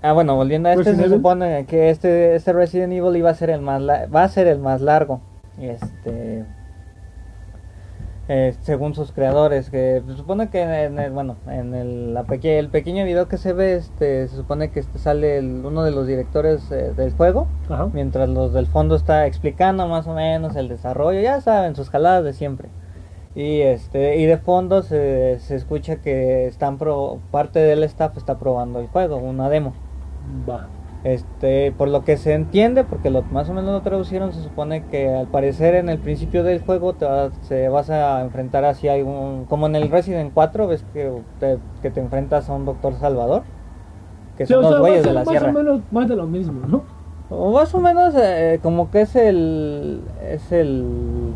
[0.00, 3.50] Ah, bueno, volviendo a este, se supone que este, este Resident Evil iba a ser
[3.50, 5.20] el más va a ser el más largo.
[5.60, 6.46] Este
[8.32, 12.68] eh, según sus creadores, que se supone que en el, bueno, en el, la el
[12.68, 16.70] pequeño video que se ve, este, se supone que este sale uno de los directores
[16.70, 17.48] eh, del juego,
[17.92, 22.22] mientras los del fondo está explicando más o menos el desarrollo, ya saben, sus jaladas
[22.22, 22.68] de siempre.
[23.34, 28.38] Y este y de fondo se, se escucha que están pro, parte del staff está
[28.38, 29.74] probando el juego, una demo.
[30.48, 30.68] Va.
[31.02, 34.84] Este, por lo que se entiende, porque lo, más o menos lo traducieron, se supone
[34.84, 38.86] que al parecer en el principio del juego te vas, se vas a enfrentar así
[39.00, 42.96] un, como en el Resident 4, ves que te, que te enfrentas a un Doctor
[42.96, 43.44] Salvador,
[44.36, 46.82] que son los güeyes de la más o menos más de lo mismo, ¿no?
[47.30, 51.32] O más o menos eh, como que es el es el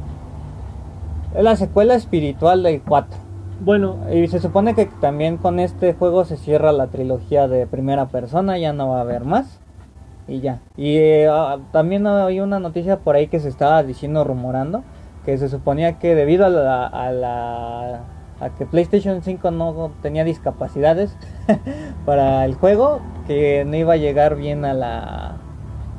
[1.35, 3.24] es la secuela espiritual del 4.
[3.61, 8.07] Bueno, y se supone que también con este juego se cierra la trilogía de primera
[8.07, 9.61] persona, ya no va a haber más.
[10.27, 10.61] Y ya.
[10.77, 14.83] Y eh, ah, también hay una noticia por ahí que se estaba diciendo, rumorando,
[15.25, 18.01] que se suponía que debido a la,
[18.41, 21.17] a que PlayStation 5 no tenía discapacidades
[22.07, 25.37] para el juego, que no iba a llegar bien a la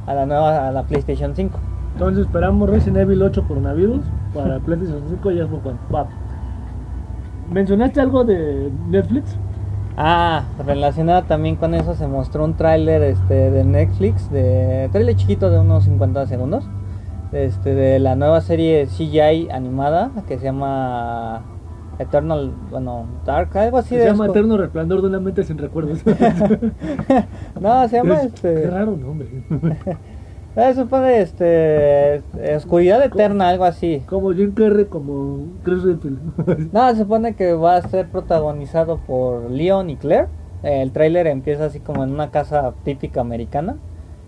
[0.06, 1.60] a la nueva a la PlayStation 5.
[1.94, 4.02] Entonces esperamos Resident Evil 8 coronavirus
[4.34, 5.82] para PlayStation 5 y fue cuando
[7.52, 9.38] ¿Mencionaste algo de Netflix?
[9.98, 15.50] Ah, relacionado también con eso se mostró un tráiler este de Netflix, de tráiler chiquito
[15.50, 16.68] de unos 50 segundos,
[17.32, 21.44] este de la nueva serie CGI animada que se llama
[21.98, 23.96] Eternal, bueno, Dark, algo así.
[23.96, 26.04] Se llama Eterno Resplandor de una mente sin recuerdos.
[27.62, 28.54] no, se llama este.
[28.54, 29.28] Qué raro nombre.
[30.56, 32.24] Se supone este
[32.56, 34.02] oscuridad eterna, algo así.
[34.08, 36.72] Como Jim Carrey, como Chris Redfield.
[36.74, 40.30] no, se supone que va a ser protagonizado por Leon y Claire.
[40.64, 43.76] El tráiler empieza así como en una casa típica americana.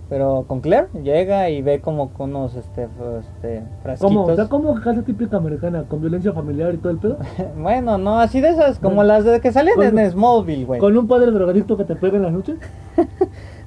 [0.10, 2.88] Pero con Claire llega y ve como con unos este,
[3.20, 4.00] este frasquitos.
[4.00, 4.24] ¿Cómo?
[4.26, 7.18] O como casa típica americana, con violencia familiar y todo el pedo.
[7.58, 10.80] bueno, no, así de esas, como las de que salen en Smallville, güey.
[10.80, 12.58] ¿Con un padre drogadicto que te pega en las noches?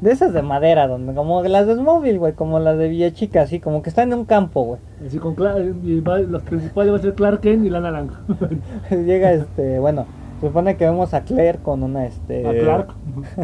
[0.00, 3.42] de esas de madera, donde como las de Smallville, güey, como las de Villa Chica,
[3.42, 4.80] así como que están en un campo, güey.
[5.06, 5.36] Así con
[5.84, 8.20] y los principales va a ser Clark Kent y la naranja.
[8.90, 10.06] Llega este, bueno,
[10.40, 12.94] se supone que vemos a Claire con una este a Clark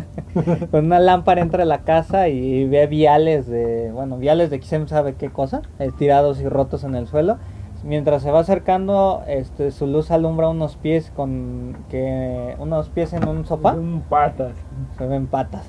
[0.70, 5.14] con una lámpara entre la casa y ve viales de, bueno, viales de quién sabe
[5.14, 5.62] qué cosa,
[5.98, 7.36] tirados y rotos en el suelo
[7.86, 13.26] mientras se va acercando, este, su luz alumbra unos pies con que unos pies en
[13.28, 13.74] un sofá.
[13.74, 14.52] Son patas.
[14.98, 15.66] Se ven patas.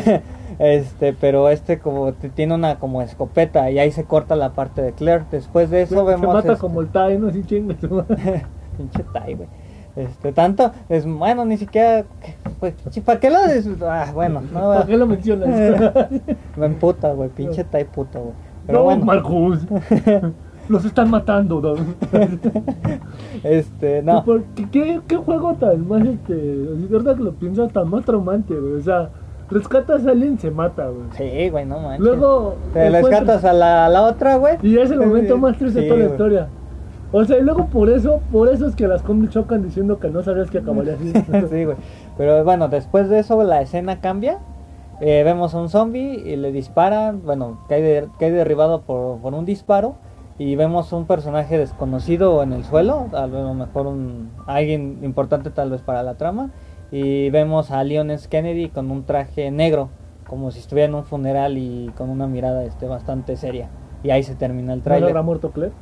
[0.58, 4.92] este, pero este como tiene una como escopeta y ahí se corta la parte de
[4.92, 5.24] Claire.
[5.30, 6.20] Después de eso vemos.
[6.20, 7.76] Se mata este como el Tai, no así chingas.
[8.76, 9.48] Pinche Tai, güey.
[9.96, 12.04] Este, tanto, es bueno, ni siquiera,
[12.60, 13.38] pues, ¿para qué lo
[13.88, 15.48] Ah, bueno, no, ¿Para qué lo mencionas?
[16.56, 18.34] Me emputa, güey, pinche Tai puta, güey.
[18.66, 19.04] Pero no, bueno.
[19.04, 19.66] Marcus.
[20.70, 21.60] Los están matando.
[23.42, 24.24] este, no.
[24.70, 28.74] ¿Qué, qué, juego tan más, este, de verdad que lo piensas, tan más traumante, güey?
[28.74, 29.10] O sea,
[29.50, 31.06] rescatas a alguien, se mata, güey.
[31.16, 32.00] Sí, güey, no manches.
[32.00, 32.54] Luego.
[32.72, 34.58] Te rescatas a la, la otra, güey.
[34.62, 36.48] Y es el momento más triste de toda la historia.
[37.12, 40.08] O sea, y luego por eso, por eso es que las cómics chocan diciendo que
[40.08, 41.12] no sabías que acabaría así.
[41.50, 41.76] sí, güey.
[42.16, 44.38] Pero bueno, después de eso la escena cambia.
[45.00, 49.46] Eh, vemos a un zombie y le disparan, bueno, cae, cae derribado por, por un
[49.46, 49.96] disparo
[50.40, 55.68] y vemos un personaje desconocido en el suelo, a lo mejor un alguien importante tal
[55.68, 56.48] vez para la trama,
[56.90, 58.26] y vemos a Leon S.
[58.26, 59.90] Kennedy con un traje negro,
[60.26, 63.68] como si estuviera en un funeral y con una mirada este bastante seria.
[64.02, 65.02] Y ahí se termina el trailer.
[65.02, 65.74] ¿No habrá muerto Claire?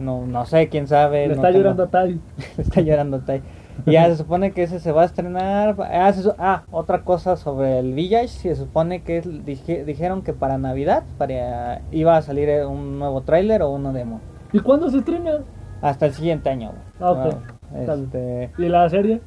[0.00, 1.28] No, no sé, quién sabe.
[1.28, 2.18] Le está llorando a Tai.
[2.56, 3.40] Le está llorando a Tai.
[3.86, 5.76] Ya se supone que ese se va a estrenar.
[5.80, 8.28] Ah, ah otra cosa sobre el Village.
[8.28, 13.70] Se supone que dijeron que para Navidad para, iba a salir un nuevo tráiler o
[13.70, 14.20] uno demo.
[14.52, 15.40] ¿Y cuándo se estrena?
[15.80, 16.72] Hasta el siguiente año.
[17.00, 17.30] Ah,
[17.74, 19.20] este, ¿Y la serie?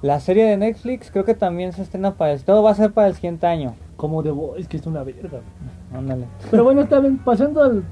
[0.00, 2.44] La serie de Netflix creo que también se estrena para el...
[2.44, 3.74] Todo va a ser para el siguiente año.
[3.96, 5.40] Como de Voice, que es una verga.
[5.92, 6.26] Ándale.
[6.50, 7.18] Pero bueno, está bien.
[7.18, 7.82] Pasando al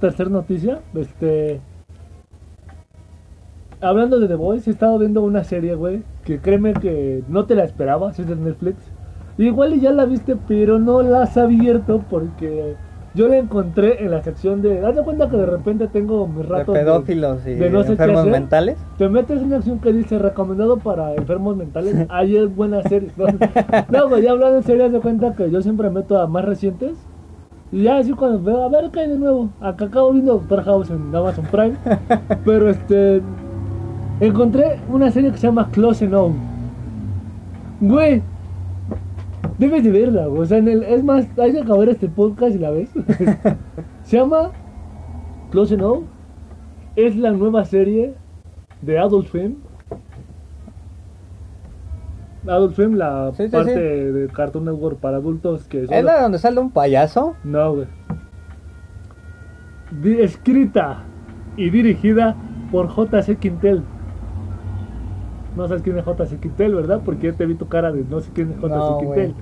[0.00, 0.80] tercer noticia.
[0.94, 1.60] Este
[3.84, 7.54] hablando de The Voice, he estado viendo una serie, güey, que créeme que no te
[7.54, 8.76] la esperabas, es de Netflix.
[9.38, 12.76] Igual ya la viste, pero no la has abierto porque
[13.14, 14.84] yo la encontré en la sección de.
[14.84, 16.76] Haz de cuenta que de repente tengo mis De ratos.
[16.76, 18.32] pedófilos y de no enfermos hacer.
[18.32, 18.78] mentales.
[18.98, 22.06] Te metes en una acción que dice recomendado para enfermos mentales.
[22.10, 23.10] Ahí es buena serie.
[23.16, 23.26] No,
[23.90, 26.44] no, güey, ya hablando en serio, haz de cuenta que yo siempre meto a más
[26.44, 26.92] recientes.
[27.72, 29.48] Y ya así cuando veo, a ver qué hay de nuevo.
[29.60, 31.74] Acá acabo viendo Doctor House en Amazon Prime.
[32.44, 33.20] pero este.
[34.20, 36.34] Encontré una serie que se llama Close Enough.
[37.80, 38.22] Güey.
[39.58, 40.42] Debes de verla, güey.
[40.42, 42.90] O sea, en el, es más, hay que acabar este podcast y la ves.
[44.04, 44.50] se llama
[45.50, 46.04] Close Enough.
[46.96, 48.14] Es la nueva serie
[48.82, 49.56] de Adult Swim.
[52.46, 53.80] Adult Swim, la Sí, sí, parte sí.
[53.80, 57.34] de Cartoon Network para adultos que ¿Es solo- la donde sale un payaso?
[57.42, 57.86] No, güey.
[60.20, 61.02] Escrita
[61.56, 62.34] y dirigida
[62.70, 63.36] por J.C.
[63.36, 63.82] Quintel.
[65.56, 66.36] No sabes quién es J.C.
[66.38, 67.00] Quintel, ¿verdad?
[67.04, 68.74] Porque yo te vi tu cara de no sé quién es J.C.
[68.76, 69.34] No, Quintel.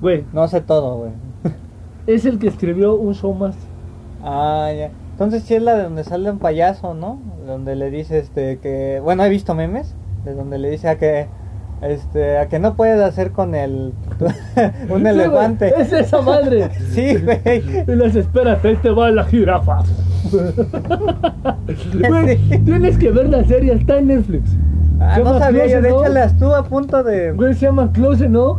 [0.00, 1.12] Güey, No sé todo, güey.
[2.06, 3.54] es el que escribió un show más.
[4.24, 4.90] Ah, ya.
[5.12, 7.20] Entonces sí es la de donde sale un payaso, ¿no?
[7.46, 9.94] Donde le dice este que bueno, he visto memes
[10.24, 11.26] de donde le dice a que
[11.82, 13.92] este a que no puedes hacer con el
[14.90, 15.72] un Sí, elefante.
[15.80, 16.70] es esa madre.
[16.92, 17.62] Sí, güey.
[17.86, 19.82] Y les espérate, ahí te va la jirafa.
[21.66, 22.58] Sí.
[22.64, 24.56] tienes que ver la serie, está en Netflix.
[25.02, 26.02] Ah, no sabía Close yo, de Enough.
[26.04, 28.58] hecho la estuve a punto de Güey, se llama Close Enough.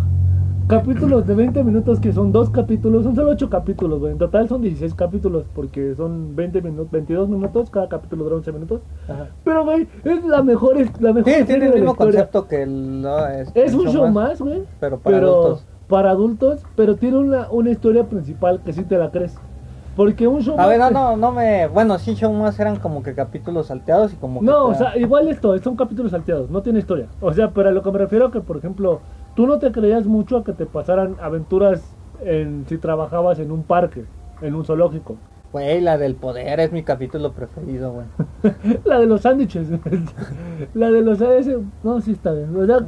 [0.68, 4.14] Capítulos de 20 minutos, que son dos capítulos, son solo 8 capítulos, güey.
[4.14, 8.52] En total son 16 capítulos, porque son 20 minutos, 22 minutos, cada capítulo dura 11
[8.54, 8.82] minutos.
[9.10, 9.28] Ajá.
[9.44, 12.22] Pero, güey, es la mejor, es la mejor Sí, tiene el mismo historia.
[12.22, 14.64] concepto que el no, este, Es un show más, güey.
[14.80, 15.66] pero para adultos.
[15.90, 19.36] Para adultos, pero tiene una, una historia principal que sí te la crees.
[19.96, 21.68] Porque un show A ver, no, no, no me.
[21.68, 24.46] Bueno, sí, show más eran como que capítulos salteados y como que.
[24.46, 27.08] No, o sea, igual esto, son capítulos salteados, no tiene historia.
[27.22, 29.02] O sea, pero a lo que me refiero que, por ejemplo,
[29.36, 33.64] tú no te creías mucho a que te pasaran aventuras en, si trabajabas en un
[33.64, 34.06] parque,
[34.42, 35.18] en un zoológico.
[35.52, 38.08] Güey, la del poder es mi capítulo preferido, güey.
[38.86, 39.68] La de los sándwiches.
[40.74, 41.22] la de los...
[41.22, 42.56] Ese, no, sí está bien.
[42.56, 42.80] O sea,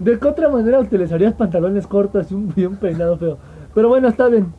[0.00, 3.38] ¿de qué otra manera utilizarías pantalones cortos y un, y un peinado feo?
[3.72, 4.52] Pero bueno, está bien.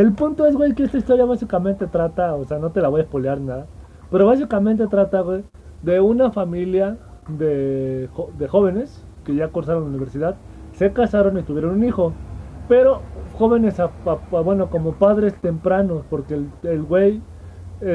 [0.00, 3.00] El punto es, güey, que esta historia básicamente trata, o sea, no te la voy
[3.02, 3.70] a spoilear nada,
[4.08, 5.44] pero básicamente trata, güey,
[5.80, 10.40] de una familia de, de jóvenes que ya cursaron la universidad,
[10.72, 12.18] se casaron y tuvieron un hijo,
[12.66, 13.94] pero jóvenes, a-
[14.30, 17.26] bueno, como padres tempranos, porque el, el güey,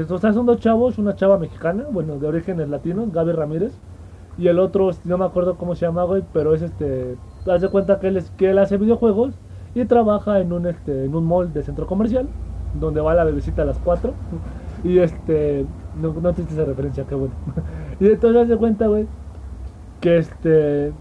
[0.09, 3.81] o sea, son dos chavos, una chava mexicana, bueno, de orígenes latinos, Gaby Ramírez,
[4.35, 7.69] y el otro, no me acuerdo cómo se llama, güey, pero es este, haz de
[7.69, 9.39] cuenta que él, es, que él hace videojuegos
[9.75, 12.27] y trabaja en un, este, en un mall de centro comercial,
[12.79, 14.13] donde va la bebecita a las 4,
[14.83, 15.65] y este,
[16.01, 17.33] no, no te esa referencia, qué bueno.
[17.99, 19.05] y entonces haz de cuenta, güey,
[19.99, 20.93] que este,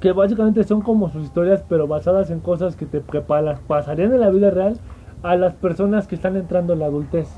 [0.00, 3.02] que básicamente son como sus historias, pero basadas en cosas que te
[3.42, 4.78] las pasarían en la vida real
[5.22, 7.28] a las personas que están entrando en la adultez.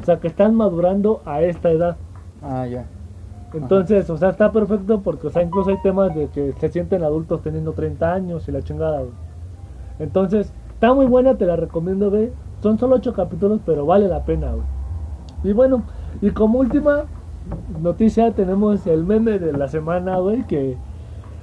[0.00, 1.96] O sea, que están madurando a esta edad.
[2.42, 2.86] Ah, ya.
[3.52, 7.04] Entonces, o sea, está perfecto porque, o sea, incluso hay temas de que se sienten
[7.04, 9.12] adultos teniendo 30 años y la chingada, güey.
[9.98, 12.30] Entonces, está muy buena, te la recomiendo, güey.
[12.62, 14.64] Son solo 8 capítulos, pero vale la pena, güey.
[15.44, 15.82] Y bueno,
[16.20, 17.04] y como última
[17.80, 20.76] noticia tenemos el meme de la semana, güey, que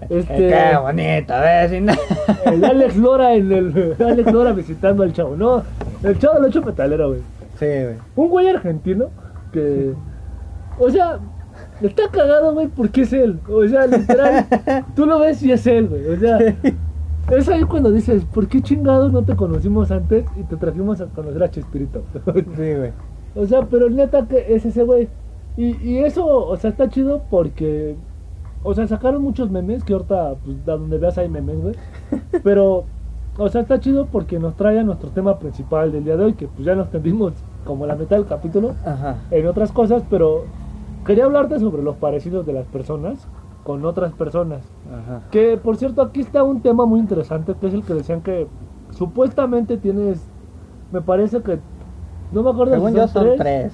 [0.09, 1.71] este Qué bonito, ¿ves?
[1.71, 5.61] El Alex Lora en el Alex Lora visitando al chavo, no,
[6.01, 7.21] el chavo del ocho metalero, güey.
[7.59, 7.95] Sí, güey.
[8.15, 9.09] Un güey argentino
[9.53, 9.93] que
[10.79, 11.19] o sea,
[11.81, 13.39] está cagado, güey, porque es él.
[13.47, 14.45] O sea, literal,
[14.95, 16.07] tú lo ves y es él, güey.
[16.07, 16.39] O sea,
[17.37, 21.05] es ahí cuando dices, ¿por qué chingados no te conocimos antes y te trajimos a
[21.07, 22.03] conocer a Chespirito?
[22.33, 22.91] Sí, güey.
[23.35, 25.07] O sea, pero neta que es ese güey.
[25.57, 27.95] Y, y eso, o sea, está chido porque,
[28.63, 31.75] o sea, sacaron muchos memes, que ahorita, pues, a donde veas hay memes, güey.
[32.43, 32.85] Pero,
[33.37, 36.33] o sea, está chido porque nos trae a nuestro tema principal del día de hoy,
[36.33, 37.33] que pues ya nos tendimos
[37.65, 39.17] como la mitad del capítulo Ajá.
[39.31, 40.45] en otras cosas, pero
[41.05, 43.27] quería hablarte sobre los parecidos de las personas
[43.63, 44.61] con otras personas.
[44.91, 45.21] Ajá.
[45.31, 48.47] Que, por cierto, aquí está un tema muy interesante, que es el que decían que
[48.91, 50.21] supuestamente tienes,
[50.91, 51.59] me parece que,
[52.31, 53.73] no me acuerdo Según si yo son tres.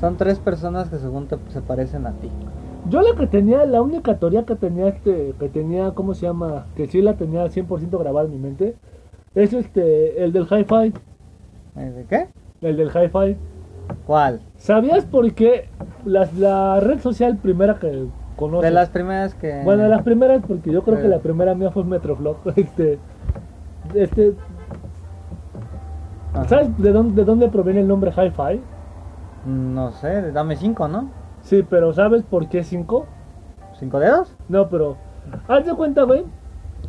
[0.00, 2.30] Son tres personas que según te, se parecen a ti.
[2.88, 6.66] Yo la que tenía, la única teoría que tenía este, que tenía, ¿cómo se llama?
[6.74, 8.76] Que sí la tenía 100% grabada en mi mente,
[9.34, 10.92] es este, el del hi-fi,
[11.76, 12.28] ¿Eh, ¿De qué?
[12.66, 13.36] el del hi-fi.
[14.06, 14.40] ¿Cuál?
[14.56, 15.68] ¿Sabías por qué
[16.04, 18.06] las- la red social primera que
[18.40, 18.68] conoces?
[18.70, 19.62] De las primeras que.
[19.64, 22.98] Bueno, de las primeras, porque yo creo que la primera mía fue Metroflop, este,
[23.94, 24.36] este,
[26.32, 26.48] Ajá.
[26.48, 28.66] ¿sabes de dónde, de dónde proviene el nombre hi-fi?
[29.44, 31.10] No sé, dame cinco, ¿no?
[31.42, 33.06] Sí, pero ¿sabes por qué 5?
[33.78, 34.36] ¿Cinco dedos?
[34.48, 34.98] No, pero
[35.48, 36.26] haz de cuenta, güey,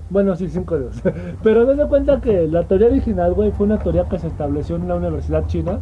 [0.09, 1.01] Bueno, sí, cinco dedos.
[1.43, 4.75] Pero no se cuenta que la teoría original, güey, fue una teoría que se estableció
[4.75, 5.81] en la Universidad China,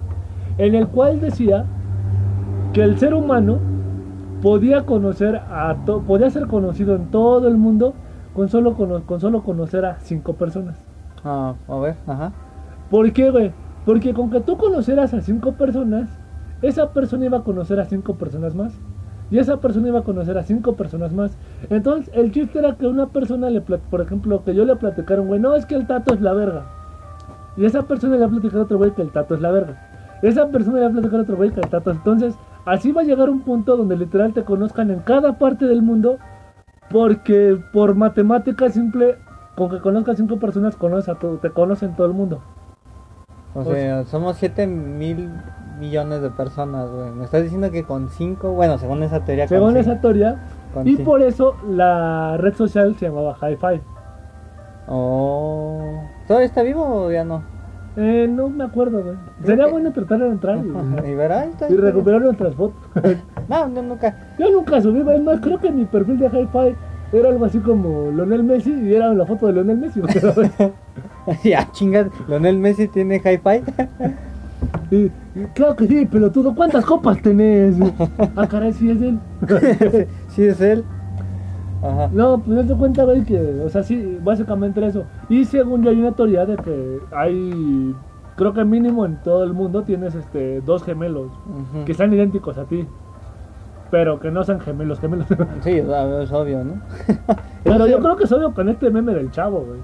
[0.58, 1.66] en el cual decía
[2.74, 3.60] que el ser humano
[4.42, 7.94] podía conocer a to podía ser conocido en todo el mundo
[8.34, 10.78] con solo, con solo conocer a cinco personas.
[11.24, 12.32] Ah, a ver, ajá.
[12.90, 13.52] ¿Por qué, güey?
[13.86, 16.10] Porque con que tú conoceras a cinco personas,
[16.62, 18.74] esa persona iba a conocer a cinco personas más.
[19.32, 21.38] Y esa persona iba a conocer a cinco personas más.
[21.70, 25.40] Entonces, el chiste era que una persona le, por ejemplo, que yo le platicaron, güey,
[25.40, 26.66] no, es que el tato es la verga.
[27.56, 29.52] Y esa persona le va a platicar a otro güey que el tato es la
[29.52, 30.20] verga.
[30.24, 31.92] Esa persona le va a platicar a otro güey que el tato.
[31.92, 32.36] Entonces,
[32.70, 36.18] así va a llegar un punto donde literal te conozcan en cada parte del mundo.
[36.90, 39.18] Porque por matemática simple,
[39.56, 42.42] con que conozcas cinco personas, conoces a todo, te conocen todo el mundo.
[43.54, 45.32] O sea, somos 7 mil
[45.80, 47.12] millones de personas, güey.
[47.12, 49.48] Me estás diciendo que con 5, bueno, según esa teoría.
[49.48, 50.40] Según esa teoría.
[50.86, 53.82] Y por eso la red social se llamaba Hi-Fi.
[54.88, 56.04] Oh.
[56.28, 57.44] ¿Todavía está vivo o ya no?
[58.02, 59.18] Eh, no me acuerdo, güey.
[59.44, 60.70] Sería bueno tratar de entrar y,
[61.10, 62.80] y, verá, y recuperar nuestras fotos.
[63.50, 64.16] no, no, nunca.
[64.40, 66.76] Yo nunca subí, es más, creo que mi perfil de Hi-Fi
[67.12, 70.02] era algo así como Lionel Messi y era la foto de Lionel Messi.
[71.44, 73.64] ya, chingas, Lionel Messi tiene hi-fi.
[74.92, 75.10] y,
[75.54, 77.76] claro que sí, pelotudo, ¿cuántas copas tenés?
[78.36, 79.20] ah, caray, sí es él.
[80.30, 80.86] sí es él.
[81.82, 82.10] Ajá.
[82.12, 85.04] No, pues no te cuenta, güey, que, o sea, sí, básicamente eso.
[85.30, 87.96] Y según yo hay una teoría de que hay,
[88.36, 91.32] creo que mínimo en todo el mundo tienes este dos gemelos
[91.86, 92.88] que están idénticos a ti.
[93.92, 95.26] Pero que no sean gemelos, gemelos.
[95.62, 96.82] Sí, es obvio, ¿no?
[97.64, 99.80] Pero yo creo que es obvio con este meme del chavo, güey.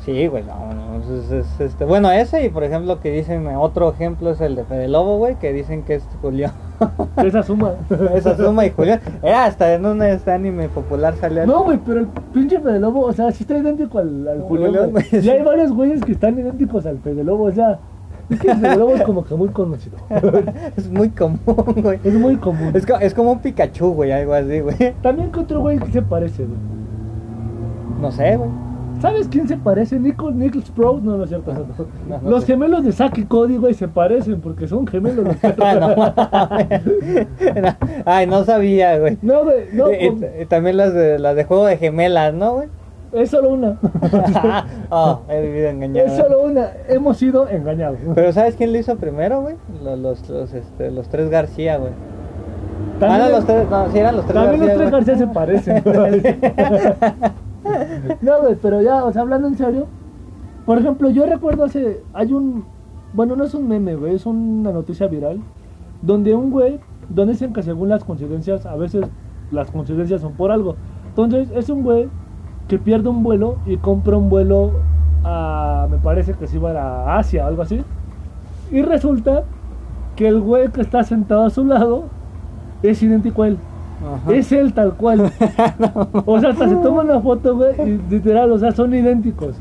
[0.00, 4.30] Sí, güey, no, no, es, este, bueno, ese y por ejemplo que dicen, otro ejemplo
[4.30, 6.52] es el de Fede Lobo, güey, que dicen que es Julián.
[7.24, 7.74] Esa suma.
[8.14, 9.00] Esa suma y Julián.
[9.22, 13.02] Eh, hasta en un este anime popular sale No, güey, pero el pinche Fede Lobo,
[13.02, 14.92] o sea, sí está idéntico al, al Julián.
[15.12, 17.78] Y hay varios güeyes que están idénticos al Fede Lobo, o sea,
[18.30, 19.96] es que el lobo es como que muy conocido.
[20.76, 21.38] es muy común,
[21.82, 21.98] güey.
[22.04, 22.70] Es muy común.
[22.74, 24.76] Es, es como un Pikachu, güey, algo así, güey.
[25.02, 26.58] También que otro güey que se parece, güey.
[28.00, 28.69] No sé, güey.
[29.00, 29.98] ¿Sabes quién se parece?
[29.98, 31.52] Nico, Nichols Sprout, no, no es cierto.
[32.22, 35.26] los gemelos de Saki y Cody, güey, se parecen porque son gemelos.
[38.04, 39.16] Ay, no sabía, güey.
[39.22, 39.90] No, güey, no.
[39.90, 42.68] Y, también las de, las de juego de gemelas, ¿no, güey?
[43.12, 43.78] Es solo una.
[44.90, 46.06] oh, he vivido engañado.
[46.06, 46.70] Es solo una.
[46.88, 47.98] Hemos sido engañados.
[48.14, 49.56] Pero ¿sabes quién lo hizo primero, güey?
[49.82, 51.92] Los, los, los, este, los tres García, güey.
[53.00, 55.82] Ah, no, los tres, no, sí eran los tres También los tres García se parecen.
[58.20, 59.86] no, güey, pero ya, o sea, hablando en serio.
[60.66, 62.02] Por ejemplo, yo recuerdo hace.
[62.12, 62.64] Hay un.
[63.12, 65.40] Bueno, no es un meme, güey, es una noticia viral.
[66.02, 66.78] Donde un güey.
[67.08, 69.06] Donde dicen que según las coincidencias, a veces
[69.50, 70.76] las coincidencias son por algo.
[71.08, 72.08] Entonces, es un güey
[72.68, 74.70] que pierde un vuelo y compra un vuelo
[75.24, 77.82] a, me parece que se iba a Asia algo así.
[78.70, 79.42] Y resulta
[80.14, 82.04] que el güey que está sentado a su lado
[82.82, 83.58] es idéntico a él.
[84.28, 85.30] Es él tal cual.
[86.26, 89.56] O sea, hasta se toma una foto, güey, y literal, o sea, son idénticos.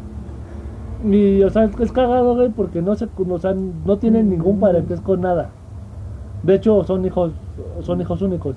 [1.04, 3.54] Y, o sea, es cagado, güey, porque no se, o sea,
[3.86, 5.50] no tienen ningún parentesco, nada.
[6.44, 7.32] De hecho, son hijos,
[7.82, 8.56] son hijos únicos.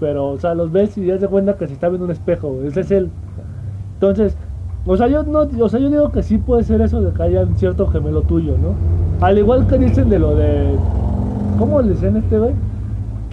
[0.00, 2.54] Pero, o sea, los ves y ya se cuenta que se está viendo un espejo,
[2.64, 3.10] ese es él.
[3.94, 4.36] Entonces,
[4.86, 7.22] o sea, yo no, o sea, yo digo que sí puede ser eso de que
[7.22, 8.74] haya un cierto gemelo tuyo, ¿no?
[9.24, 10.76] Al igual que dicen de lo de
[11.58, 12.52] ¿cómo le dicen este güey?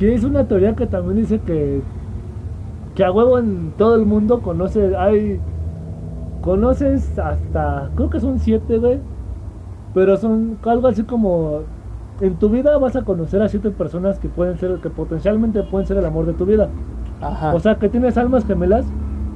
[0.03, 1.81] Que es una teoría que también dice que
[2.93, 5.39] que a huevo en todo el mundo conoce, hay
[6.41, 8.99] conoces hasta creo que son siete, güey.
[9.93, 11.61] Pero son algo así como
[12.19, 15.87] en tu vida vas a conocer a siete personas que pueden ser que potencialmente pueden
[15.87, 16.67] ser el amor de tu vida.
[17.21, 17.55] Ajá.
[17.55, 18.85] O sea, que tienes almas gemelas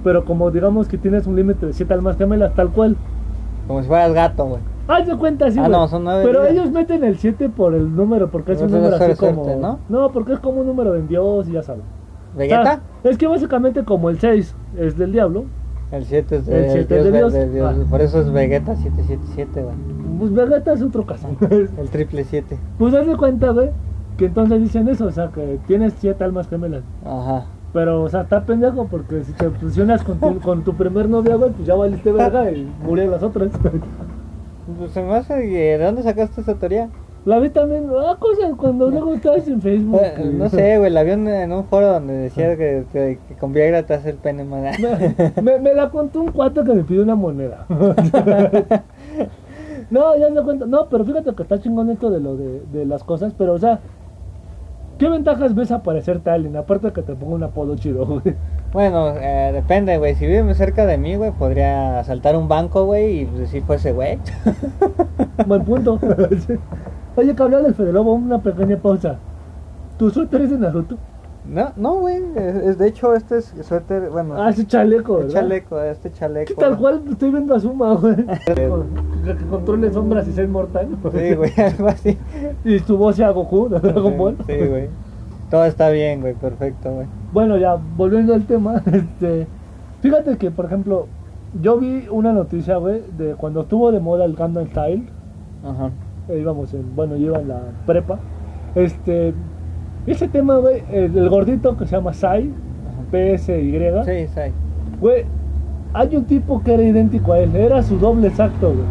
[0.04, 2.96] pero como digamos que tienes un límite de 7 almas gemelas, tal cual.
[3.68, 4.62] Como si fueras gato, güey.
[4.88, 7.94] Haz de cuenta, sí, ah, no, son nueve Pero ellos meten el 7 por el
[7.94, 9.46] número, porque es un número así como.
[9.58, 9.80] ¿no?
[9.90, 10.12] ¿no?
[10.14, 11.84] porque es como un número de Dios y ya sabes.
[12.38, 12.82] ¿Vegeta?
[13.04, 15.46] es que básicamente como el 6 es del diablo.
[15.92, 17.34] El 7 es, de, el de Dios.
[17.34, 17.76] De Dios.
[17.78, 17.86] Ah.
[17.90, 19.76] Por eso es Vegeta 777, güey.
[20.20, 21.28] Pues Vegeta es otro caso.
[21.50, 22.58] el triple 7.
[22.78, 23.72] Pues haz de cuenta, güey,
[24.18, 26.84] que entonces dicen eso, o sea, que tienes 7 almas gemelas.
[27.04, 27.46] Ajá.
[27.78, 31.36] Pero, o sea, está pendejo porque si te fusionas con tu, con tu primer novia,
[31.36, 33.52] güey, pues ya valiste verga y murieron las otras.
[34.80, 36.90] Pues se me hace, ¿de dónde sacaste esa teoría?
[37.24, 40.02] La vi también, ah, cosas cuando luego estabas en Facebook.
[40.34, 43.94] No sé, güey, la vi en un foro donde decía que, que, con Viagra te
[43.94, 44.76] hace el pene más.
[45.44, 47.68] Me, me, la contó un cuate que me pidió una moneda.
[49.92, 50.66] no, ya no cuento.
[50.66, 53.60] No, pero fíjate que está chingón esto de lo de, de las cosas, pero o
[53.60, 53.82] sea,
[54.98, 56.56] ¿Qué ventajas ves a parecerte a alguien?
[56.56, 58.36] Aparte que te ponga un apodo chido, güey.
[58.74, 60.16] Bueno, eh, depende, güey.
[60.16, 63.92] Si vive cerca de mí, güey, podría asaltar un banco, güey, y decir, pues ese
[63.94, 64.18] güey.
[65.46, 66.00] Buen punto.
[67.16, 69.18] Oye, que hablar del Fede Lobo, una pequeña pausa.
[69.98, 70.98] ¿Tu suéter es de Naruto?
[71.50, 72.22] No, no, güey.
[72.36, 74.36] Es, de hecho, este es suéter, bueno.
[74.36, 75.32] Ah, ese chaleco, ¿verdad?
[75.32, 76.48] chaleco, este chaleco.
[76.48, 77.02] ¿Qué tal cual?
[77.10, 78.16] Estoy viendo a Suma, güey.
[78.46, 80.90] que controle sombras y ser mortal.
[81.12, 82.18] Sí, güey, algo así.
[82.66, 84.38] Y su voz sea Goku de Dragon Ball.
[84.46, 84.90] Sí, güey.
[85.50, 87.08] Todo está bien, güey, perfecto, güey.
[87.32, 89.48] Bueno, ya, volviendo al tema, este...
[90.02, 91.08] Fíjate que, por ejemplo,
[91.62, 95.08] yo vi una noticia, güey, de cuando estuvo de moda el Gundam Style.
[95.64, 95.92] Ajá.
[96.28, 98.20] Eh, íbamos en, bueno, yo iba en la prepa.
[98.76, 99.34] Este,
[100.12, 102.52] ese tema, güey, el, gordito que se llama Sai,
[103.12, 103.80] PSY.
[104.06, 104.52] Sí, Sai.
[105.00, 105.26] Güey,
[105.94, 108.86] hay un tipo que era idéntico a él, era su doble exacto, güey.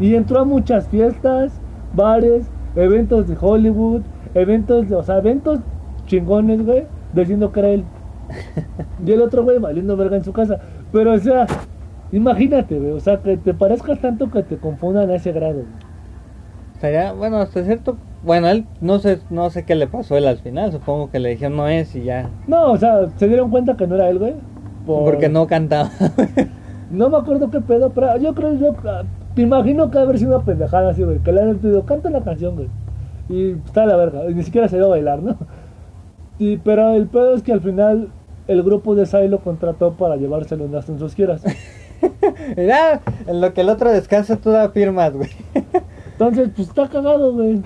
[0.00, 1.60] Y entró a muchas fiestas,
[1.94, 4.02] bares, eventos de Hollywood,
[4.34, 5.60] eventos, de, o sea, eventos
[6.06, 7.84] chingones, güey, diciendo que era él.
[9.06, 10.60] y el otro, güey, valiendo verga en su casa.
[10.92, 11.46] Pero, o sea,
[12.12, 15.62] imagínate, güey, o sea, que te parezcas tanto que te confundan a ese grado,
[17.16, 20.72] Bueno, hasta cierto bueno, él no sé, no sé qué le pasó él al final,
[20.72, 22.30] supongo que le dijeron no es y ya.
[22.46, 24.34] No, o sea, se dieron cuenta que no era él, güey.
[24.86, 25.90] Porque no cantaba.
[26.90, 28.74] no me acuerdo qué pedo, pero yo creo, yo
[29.34, 32.22] te imagino que haber sido una pendejada así, güey, que le han pedido, canta la
[32.22, 32.68] canción, güey.
[33.28, 35.36] Y está la verga, y ni siquiera se dio a bailar, ¿no?
[36.38, 38.08] Y, pero el pedo es que al final
[38.48, 41.44] el grupo de Sai lo contrató para llevárselo en sus quieras.
[42.56, 45.30] Mira, en lo que el otro descansa tú da firmas, güey.
[46.14, 47.60] Entonces, pues está cagado, güey.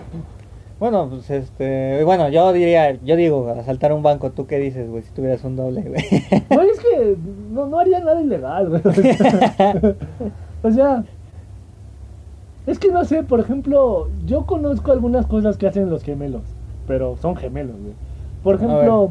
[0.80, 5.02] Bueno, pues este, bueno, yo diría, yo digo, asaltar un banco, ¿tú qué dices, güey?
[5.02, 6.02] Si tuvieras un doble, güey.
[6.48, 7.16] Güey, es que
[7.50, 8.82] no, no haría nada ilegal, güey.
[10.62, 11.04] O sea,
[12.66, 16.42] es que no sé, por ejemplo, yo conozco algunas cosas que hacen los gemelos,
[16.86, 17.94] pero son gemelos, güey.
[18.42, 19.08] Por ejemplo,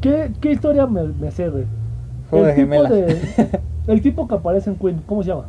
[0.00, 1.64] ¿qué, ¿qué, historia me, me sé, güey?
[2.32, 5.46] el de tipo de, El tipo que aparece en Queen, ¿cómo se llama?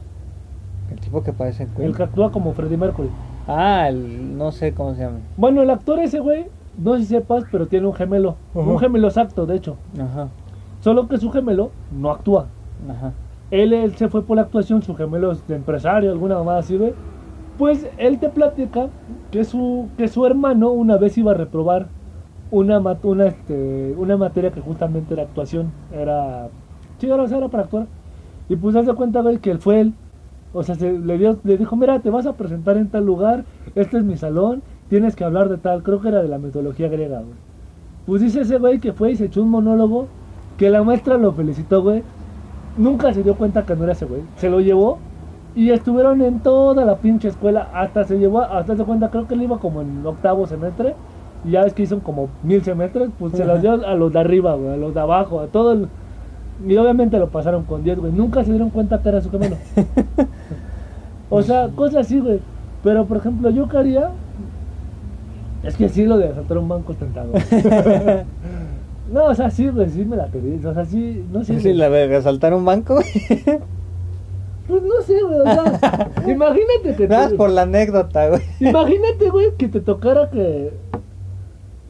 [0.92, 1.90] El tipo que aparece en Queen.
[1.90, 3.10] El que actúa como Freddie Mercury.
[3.48, 5.20] Ah, el, no sé cómo se llama.
[5.38, 6.46] Bueno, el actor ese, güey,
[6.78, 8.36] no sé si sepas, pero tiene un gemelo.
[8.54, 9.78] Un gemelo exacto, de hecho.
[10.00, 10.30] Ajá.
[10.82, 12.48] Solo que su gemelo no actúa.
[12.90, 13.14] Ajá.
[13.52, 16.78] Él, él se fue por la actuación, su gemelo es de empresario, alguna mamada así,
[16.78, 16.94] güey.
[17.58, 18.88] Pues él te platica
[19.32, 21.88] que su, que su hermano una vez iba a reprobar
[22.52, 25.72] una, una, este, una materia que justamente era actuación.
[25.94, 26.50] Era.
[27.00, 27.88] Sí, era, era para actuar.
[28.50, 29.94] Y pues hace cuenta, güey, que él fue él
[30.56, 33.44] o sea, se, le, dio, le dijo, mira, te vas a presentar en tal lugar,
[33.76, 36.88] este es mi salón, tienes que hablar de tal, creo que era de la mitología
[36.88, 37.36] griega, güey.
[38.06, 40.08] Pues dice ese güey que fue y se echó un monólogo,
[40.58, 42.04] que la maestra lo felicitó, güey.
[42.78, 44.22] Nunca se dio cuenta que no era ese güey.
[44.38, 45.00] Se lo llevó
[45.56, 49.34] y estuvieron en toda la pinche escuela, hasta se llevó, hasta se cuenta, creo que
[49.34, 50.96] él iba como en octavo semestre,
[51.44, 54.20] y ya ves que hizo como mil semestres, pues se los dio a los de
[54.20, 55.90] arriba, güey, a los de abajo, a todo el
[56.64, 58.12] y obviamente lo pasaron con 10, güey.
[58.14, 59.58] Nunca se dieron cuenta que era su camino.
[61.30, 62.40] o sea, cosas así, güey.
[62.84, 64.12] Pero, por ejemplo, yo qué haría...
[65.64, 67.42] Es que sí lo de asaltar un banco es tentador.
[69.12, 70.64] no, o sea, sí, güey, sí me la pedí.
[70.64, 71.60] O sea, sí, no sé.
[71.60, 73.00] Sí, la de asaltar un banco,
[74.68, 77.08] Pues no sé, güey, o sea, imagínate que...
[77.08, 78.42] Nada, por la anécdota, güey.
[78.60, 80.74] Imagínate, güey, que te tocara que...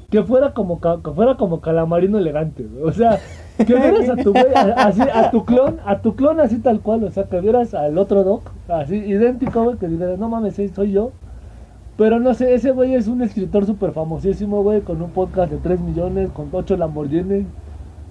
[0.09, 2.83] Que fuera como, que fuera como calamarino elegante, güey.
[2.83, 3.19] O sea,
[3.57, 4.45] que vieras a tu güey,
[4.75, 7.97] así, a tu clon, a tu clon así tal cual, o sea, que vieras al
[7.97, 11.11] otro doc, así, idéntico, güey, que digas, no mames, soy yo.
[11.97, 15.57] Pero no sé, ese güey es un escritor súper famosísimo, güey, con un podcast de
[15.57, 17.45] 3 millones, con 8 Lamborghini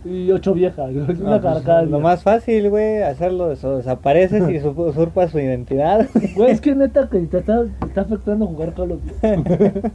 [0.07, 0.91] y 8 viejas.
[0.91, 6.09] Es una pues, Lo más fácil, güey, hacerlo, eso, desapareces y usurpas su identidad.
[6.37, 9.01] Güey, es que neta que te está, te está afectando jugar Call of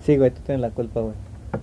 [0.00, 1.14] Sí, güey, tú tienes la culpa, güey.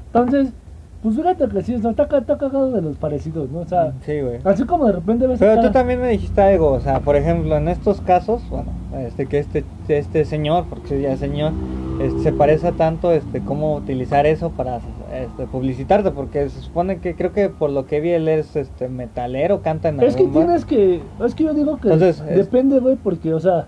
[0.06, 0.54] Entonces,
[1.02, 3.60] pues fíjate que sí, está, está cagado de los parecidos, ¿no?
[3.60, 4.40] O sea, sí, güey.
[4.44, 5.40] Así como de repente ves.
[5.40, 8.72] Pero tú también me dijiste algo, o sea, por ejemplo, en estos casos, bueno,
[9.08, 11.54] este que este este señor, porque ya señor,
[12.02, 14.80] este, se parece tanto, este, cómo utilizar eso para
[15.14, 18.90] este, publicitarte, porque se supone que creo que por lo que vi él es este
[18.90, 23.34] metalero, canta en Es que tienes que, es que yo digo que depende, güey, porque,
[23.34, 23.68] o sea,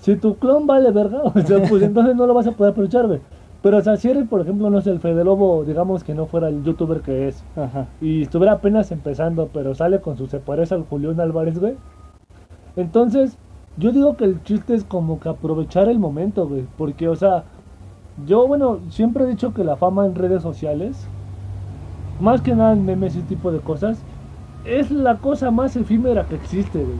[0.00, 3.06] si tu clon vale verga, o sea, pues entonces no lo vas a poder aprovechar,
[3.06, 3.20] güey.
[3.62, 6.26] Pero o sea, si eres, por ejemplo, no sé, el Fede Lobo, digamos que no
[6.26, 7.88] fuera el youtuber que es, Ajá.
[8.00, 11.74] y estuviera apenas empezando, pero sale con su se parece al Julián Álvarez, güey.
[12.76, 13.36] Entonces,
[13.76, 16.66] yo digo que el chiste es como que aprovechar el momento, güey.
[16.78, 17.44] Porque, o sea,
[18.26, 21.06] yo, bueno, siempre he dicho que la fama en redes sociales,
[22.18, 24.02] más que nada en memes y tipo de cosas,
[24.64, 26.98] es la cosa más efímera que existe, güey.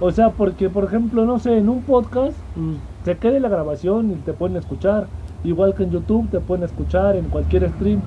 [0.00, 4.10] O sea, porque, por ejemplo, no sé, en un podcast, pues, se quede la grabación
[4.10, 5.06] y te pueden escuchar
[5.44, 8.00] Igual que en YouTube te pueden escuchar en cualquier stream.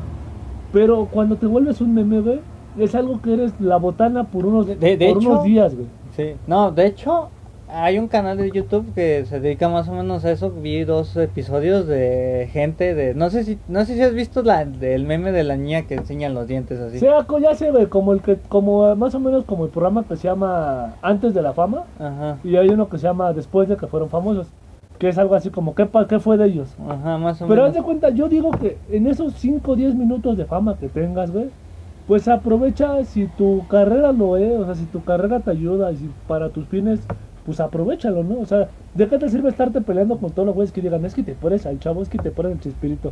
[0.71, 2.39] Pero cuando te vuelves un meme,
[2.77, 5.87] es algo que eres la botana por unos, De- de por hecho- unos días, güey.
[6.15, 6.35] Sí.
[6.47, 7.29] No, de hecho,
[7.67, 10.49] hay un canal de YouTube que se dedica más o menos a eso.
[10.51, 13.13] Vi dos episodios de gente de.
[13.15, 15.95] No sé si no sé si has visto la del meme de la niña que
[15.95, 16.99] enseñan los dientes así.
[17.27, 20.15] Co- ya se ve como el que, como más o menos como el programa que
[20.15, 21.83] se llama Antes de la Fama.
[21.99, 22.37] Ajá.
[22.43, 24.47] Y hay uno que se llama Después de que fueron famosos.
[24.99, 26.75] Que es algo así como, ¿qué, qué fue de ellos?
[26.87, 29.95] Ajá, más o Pero haz de cuenta, yo digo que en esos 5 o 10
[29.95, 31.49] minutos de fama que tengas, güey,
[32.07, 35.97] pues aprovecha si tu carrera lo es, o sea, si tu carrera te ayuda y
[35.97, 37.01] si para tus fines,
[37.45, 38.39] pues aprovechalo, ¿no?
[38.39, 41.13] O sea, ¿de qué te sirve estarte peleando con todos los güeyes que digan, es
[41.13, 43.11] que te pones al chavo, es que te pones el chispirito?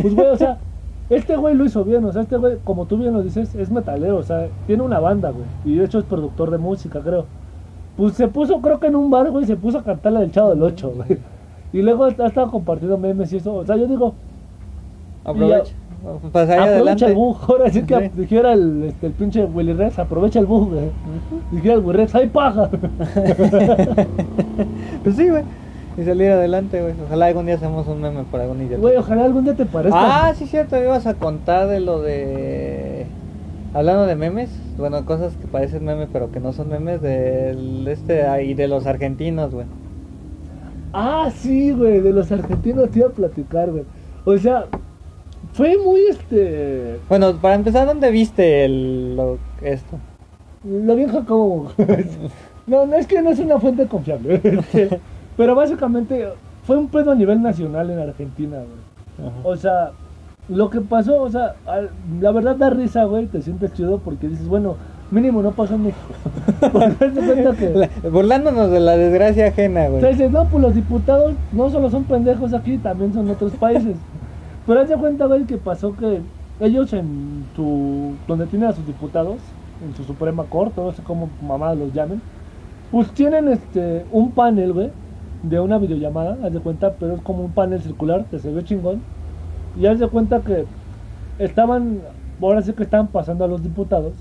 [0.00, 0.58] Pues, güey, o sea,
[1.10, 3.70] este güey lo hizo bien, o sea, este güey, como tú bien lo dices, es
[3.70, 7.26] metalero, o sea, tiene una banda, güey, y de hecho es productor de música, creo.
[7.96, 10.32] Pues se puso, creo que en un bar, güey, se puso a cantar la del
[10.32, 11.18] Chavo del 8, güey.
[11.72, 13.54] Y luego ha estado compartiendo memes y eso.
[13.54, 14.14] O sea, yo digo,
[15.24, 15.72] Aprovecha.
[16.32, 17.04] Pasar aprovecha adelante.
[17.06, 17.36] el bug.
[17.48, 18.16] Ahora sí que Sí.
[18.16, 20.90] dijera el, este, el pinche Willy Rex, aprovecha el bug, güey.
[21.52, 22.68] Dijera el Willy Rex, ¡ay paja!
[25.04, 25.42] Pues sí, güey.
[25.96, 26.94] Y salir adelante, güey.
[27.06, 28.78] Ojalá algún día hacemos un meme por algún idiota.
[28.80, 30.26] Güey, ojalá algún día te parezca.
[30.28, 33.06] Ah, sí, cierto, me ibas a contar de lo de.
[33.74, 38.24] Hablando de memes, bueno, cosas que parecen memes pero que no son memes, del este
[38.44, 39.66] y de los argentinos, güey.
[40.92, 43.84] Ah, sí, güey, de los argentinos te iba a platicar, güey.
[44.24, 44.66] O sea,
[45.54, 46.98] fue muy este.
[47.08, 49.98] Bueno, para empezar, ¿dónde viste el, lo, esto?
[50.64, 51.72] Lo bien Jacobo.
[52.66, 54.40] no, no es que no es una fuente confiable.
[54.44, 55.00] este,
[55.36, 56.28] Pero básicamente
[56.64, 59.30] fue un pedo a nivel nacional en Argentina, güey.
[59.44, 59.92] O sea,
[60.48, 61.54] lo que pasó, o sea,
[62.20, 64.76] la verdad da risa, güey, te sientes chido porque dices, bueno,
[65.10, 66.14] mínimo no pasó en México.
[67.58, 68.08] Que...
[68.08, 70.02] Burlándonos de la desgracia ajena, güey.
[70.02, 73.96] Entonces, no, pues los diputados no solo son pendejos aquí, también son otros países.
[74.66, 76.20] Pero haz de cuenta, güey, que pasó que
[76.60, 78.12] ellos en su...
[78.26, 79.36] donde tienen a sus diputados,
[79.86, 82.20] en su Suprema Corte, no sé cómo mamadas los llamen,
[82.90, 84.90] pues tienen este un panel, güey,
[85.42, 88.64] de una videollamada, haz de cuenta, pero es como un panel circular que se ve
[88.64, 89.00] chingón.
[89.78, 90.64] Y haz de cuenta que
[91.38, 92.00] estaban,
[92.40, 94.12] ahora sí que estaban pasando a los diputados.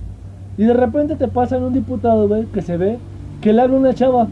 [0.58, 3.00] Y de repente te pasan un diputado, güey, que se ve
[3.42, 4.28] que le habla una chava.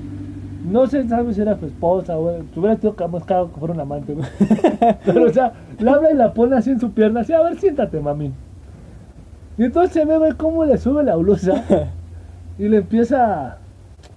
[0.69, 2.41] No sé, sabes si era su esposa, güey.
[2.53, 4.27] Te hubiera sido más caro que fuera un amante, güey.
[5.05, 7.57] Pero, o sea, le habla y la pone así en su pierna, así, a ver,
[7.59, 8.31] siéntate, mami.
[9.57, 11.63] Y entonces se ve, güey, cómo le sube la blusa
[12.59, 13.57] y le empieza.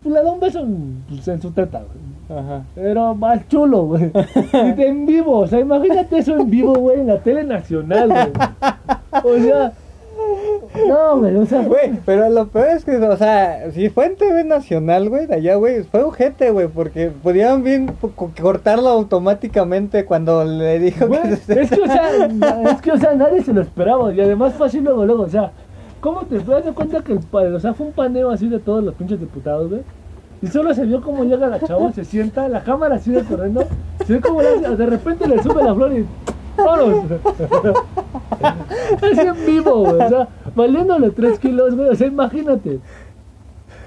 [0.02, 2.11] Pues le da un beso en, pues, en su teta, güey.
[2.28, 2.64] Ajá.
[2.74, 4.10] Pero más chulo, güey.
[4.52, 8.32] En vivo, o sea, imagínate eso en vivo, güey, en la tele nacional, güey.
[9.24, 9.72] O sea,
[10.88, 14.16] no, güey, o sea, Güey, pero lo peor es que, o sea, si fue en
[14.16, 17.92] TV nacional, güey, de allá, güey, fue ojete, güey, porque podían bien
[18.40, 21.60] cortarlo automáticamente cuando le dijo Güey, que se...
[21.62, 22.26] es que, o sea,
[22.72, 24.12] es que, o sea, nadie se lo esperaba.
[24.12, 25.52] Y además fue así luego, luego, o sea,
[26.00, 28.94] ¿cómo te das cuenta que el o sea, fue un paneo así de todos los
[28.94, 29.82] pinches diputados, güey?
[30.42, 33.64] Y solo se vio cómo llega la chava, se sienta, la cámara sigue corriendo,
[34.04, 36.04] se ve como le hace- de repente le sube la flor y
[36.56, 37.04] ¡Vámonos!
[38.42, 42.78] Así en vivo, güey, o sea, valiéndole 3 kilos, güey, o sea, imagínate.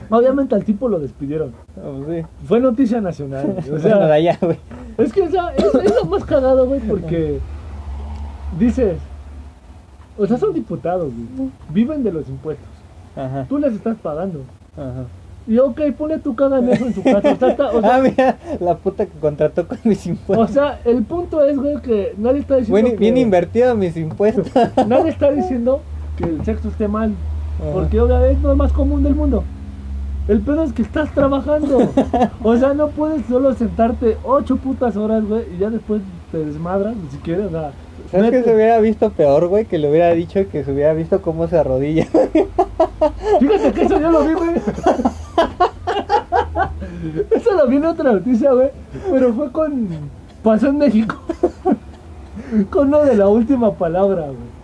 [0.10, 1.52] Obviamente al tipo lo despidieron.
[1.84, 2.24] Oh, sí.
[2.48, 4.58] Fue noticia nacional, o sea, allá, güey.
[4.98, 7.40] es que, o sea, es, es lo más cagado, güey, porque
[8.60, 8.98] dices,
[10.18, 12.68] o sea, son diputados, güey, viven de los impuestos,
[13.16, 14.40] Ajá, tú les estás pagando.
[14.76, 15.06] ajá.
[15.48, 17.18] Y ok, ponle tu caga en su casa.
[17.34, 20.52] O sea, está- o sea, ah, mira, la puta que contrató con mis o impuestos.
[20.52, 24.48] sea, el punto es, güey, que nadie está diciendo Bien, que, bien invertido mis impuestos.
[24.88, 25.82] nadie está diciendo
[26.18, 27.12] que el sexo esté mal,
[27.62, 27.72] Ajá.
[27.74, 29.44] porque obviamente es lo más común del mundo.
[30.28, 31.88] El pedo es que estás trabajando.
[32.44, 36.96] O sea, no puedes solo sentarte ocho putas horas, güey, y ya después te desmadras,
[36.96, 37.72] ni siquiera, o sea.
[38.10, 39.66] ¿Sabes que se hubiera visto peor, güey?
[39.66, 42.06] Que le hubiera dicho que se hubiera visto cómo se arrodilla.
[43.40, 44.50] Fíjate que eso yo lo vi, güey.
[47.32, 48.70] Eso lo vi en otra noticia, güey.
[49.12, 49.88] Pero fue con.
[50.44, 51.16] Pasó en México.
[52.70, 54.56] con lo de la última palabra, güey.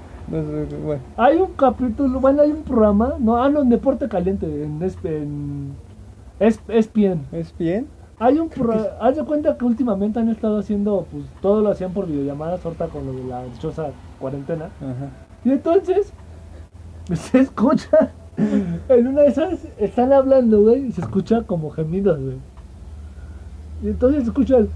[0.44, 1.02] No sé, bueno.
[1.18, 3.16] Hay un capítulo, bueno, hay un programa.
[3.20, 4.46] No, ah, no, en Deporte Caliente.
[4.64, 4.82] En.
[4.82, 5.74] Es, en
[6.40, 7.26] es, ESPN.
[7.32, 7.88] ¿Es bien?
[8.20, 11.92] Hay un pro- haz de cuenta que últimamente han estado haciendo, pues todo lo hacían
[11.92, 13.88] por videollamadas, ahorita con lo de la dichosa
[14.20, 14.66] cuarentena.
[14.80, 15.10] Ajá.
[15.44, 16.14] Y entonces
[17.16, 18.12] se escucha,
[18.90, 22.38] en una de esas están hablando, güey, y se escucha como gemidos, güey.
[23.84, 24.70] Y entonces se escucha el...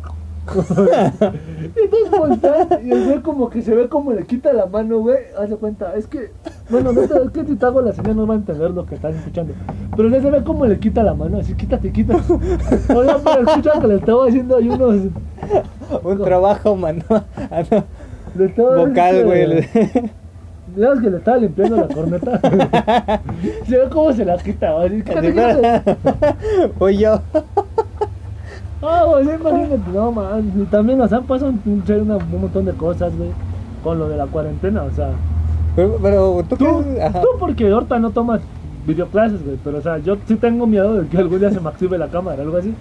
[1.76, 5.18] y entonces y el güey como que se ve como le quita la mano, güey.
[5.40, 6.32] Haz de cuenta, es que,
[6.70, 8.86] bueno, no te, es que si te hago la señal no van a entender lo
[8.86, 9.54] que están escuchando.
[9.96, 12.22] Pero ya se ve como le quita la mano, así quítate, quítate.
[12.96, 15.02] O sea, pero escucha que le estaba haciendo ahí unos...
[16.04, 17.04] Un trabajo, mano.
[17.10, 17.84] Ah, no.
[18.86, 19.68] Vocal, güey.
[20.78, 22.40] ¿Sabes que le estaba limpiando la corneta?
[23.68, 25.04] se ve cómo se la quita, güey.
[26.78, 27.22] Fui yo.
[28.82, 30.52] Ah, güey, imagínate, no, man.
[30.56, 33.30] Y también, o sea, pasan un, un montón de cosas, güey,
[33.84, 35.10] con lo de la cuarentena, o sea.
[35.76, 38.42] Pero, pero ¿tú, tú, tú porque ahorita no tomas
[38.86, 41.70] videoclases, güey, pero, o sea, yo sí tengo miedo de que algún día se me
[41.70, 42.74] active la cámara, algo así.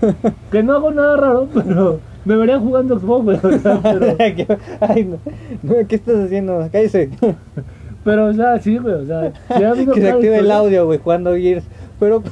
[0.50, 3.38] que no hago nada raro, pero me verían jugando Xbox, güey.
[3.42, 4.58] pero...
[4.80, 5.86] Ay, no.
[5.86, 6.68] ¿Qué estás haciendo?
[6.70, 7.10] Cállese.
[8.04, 11.64] pero, o sea, sí, güey, o sea, que se active el audio, güey, jugando Gears.
[12.00, 12.22] Pero,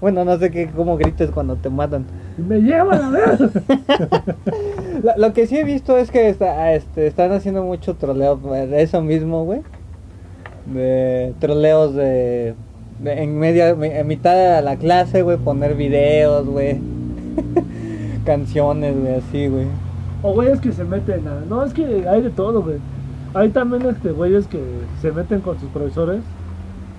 [0.00, 2.06] bueno, no sé qué, cómo grites cuando te matan.
[2.38, 3.50] Me llevan a ver.
[5.16, 9.02] lo, que sí he visto es que está, este, están haciendo mucho troleo de eso
[9.02, 9.60] mismo, güey.
[10.72, 12.54] De troleos de,
[13.00, 16.78] de en media, en mitad de la clase, güey, poner videos, güey
[18.22, 19.66] canciones, güey, así, güey.
[20.22, 21.40] O güeyes que se meten a...
[21.48, 22.78] No, es que hay de todo, güey.
[23.34, 24.60] Hay también este güeyes que
[25.00, 26.22] se meten con sus profesores.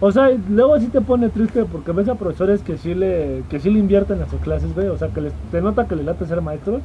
[0.01, 3.59] O sea, luego sí te pone triste porque ves a profesores que sí le, que
[3.59, 4.87] sí le invierten a sus clases, güey.
[4.87, 6.81] O sea, que les, te nota que les late ser maestros.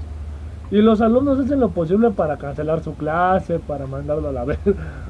[0.70, 4.58] Y los alumnos hacen lo posible para cancelar su clase, para mandarlo a la vez.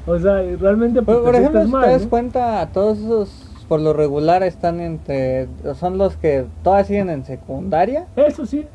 [0.07, 1.01] o sea, realmente...
[1.03, 5.47] Pues, por ejemplo, si te das cuenta, todos esos por lo regular están entre...
[5.75, 8.07] Son los que todavía siguen en secundaria.
[8.15, 8.65] Eso sí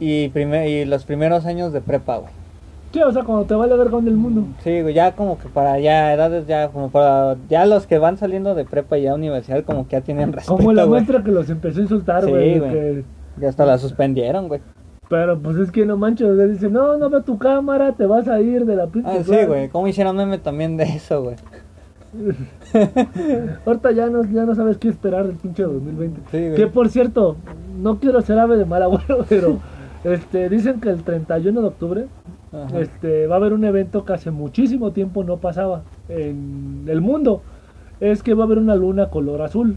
[0.00, 2.32] y, primer, y los primeros años de prepa, güey.
[2.92, 4.44] Sí, o sea, cuando te vale ver con el mundo.
[4.64, 8.16] Sí, güey, ya como que para ya edades ya como para ya los que van
[8.16, 11.30] saliendo de prepa y ya universidad como que ya tienen respeto, Como la muestra que
[11.30, 12.54] los empezó a insultar, güey.
[12.54, 13.04] Sí, güey.
[13.36, 14.60] Ya hasta la suspendieron, güey.
[15.08, 18.26] Pero pues es que no manches, o dice, no, no ve tu cámara, te vas
[18.28, 19.10] a ir de la pinche.
[19.10, 21.36] Ah, sí, güey, ¿cómo hicieron meme también de eso, güey?
[23.66, 26.20] Ahorita ya no, ya no sabes qué esperar del pinche 2020.
[26.30, 26.54] Sí, güey.
[26.54, 27.36] Que por cierto,
[27.80, 29.58] no quiero ser ave de mal agüero, pero
[30.04, 32.06] este, dicen que el 31 de octubre
[32.74, 37.42] este, va a haber un evento que hace muchísimo tiempo no pasaba en el mundo.
[38.00, 39.76] Es que va a haber una luna color azul.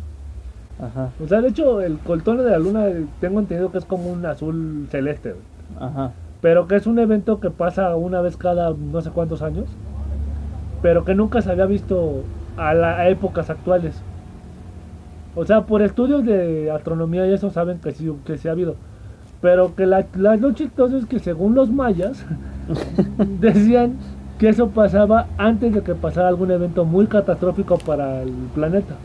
[0.79, 1.09] Ajá.
[1.23, 2.85] O sea, de hecho, el coltón de la luna
[3.19, 5.35] tengo entendido que es como un azul celeste.
[5.79, 6.11] Ajá.
[6.41, 9.65] Pero que es un evento que pasa una vez cada no sé cuántos años.
[10.81, 12.23] Pero que nunca se había visto
[12.57, 14.01] a, la, épocas actuales.
[15.35, 18.75] O sea, por estudios de astronomía y eso saben que sí, que sí ha habido.
[19.43, 22.23] Pero que la, la, lo chistoso es que según los mayas
[23.41, 23.97] decían
[24.39, 28.95] que eso pasaba antes de que pasara algún evento muy catastrófico para el planeta.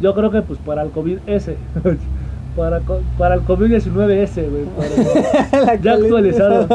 [0.00, 1.56] Yo creo que pues para el COVID-S.
[2.56, 2.80] para,
[3.18, 5.80] para el COVID-19S, güey.
[5.82, 6.68] ya actualizado.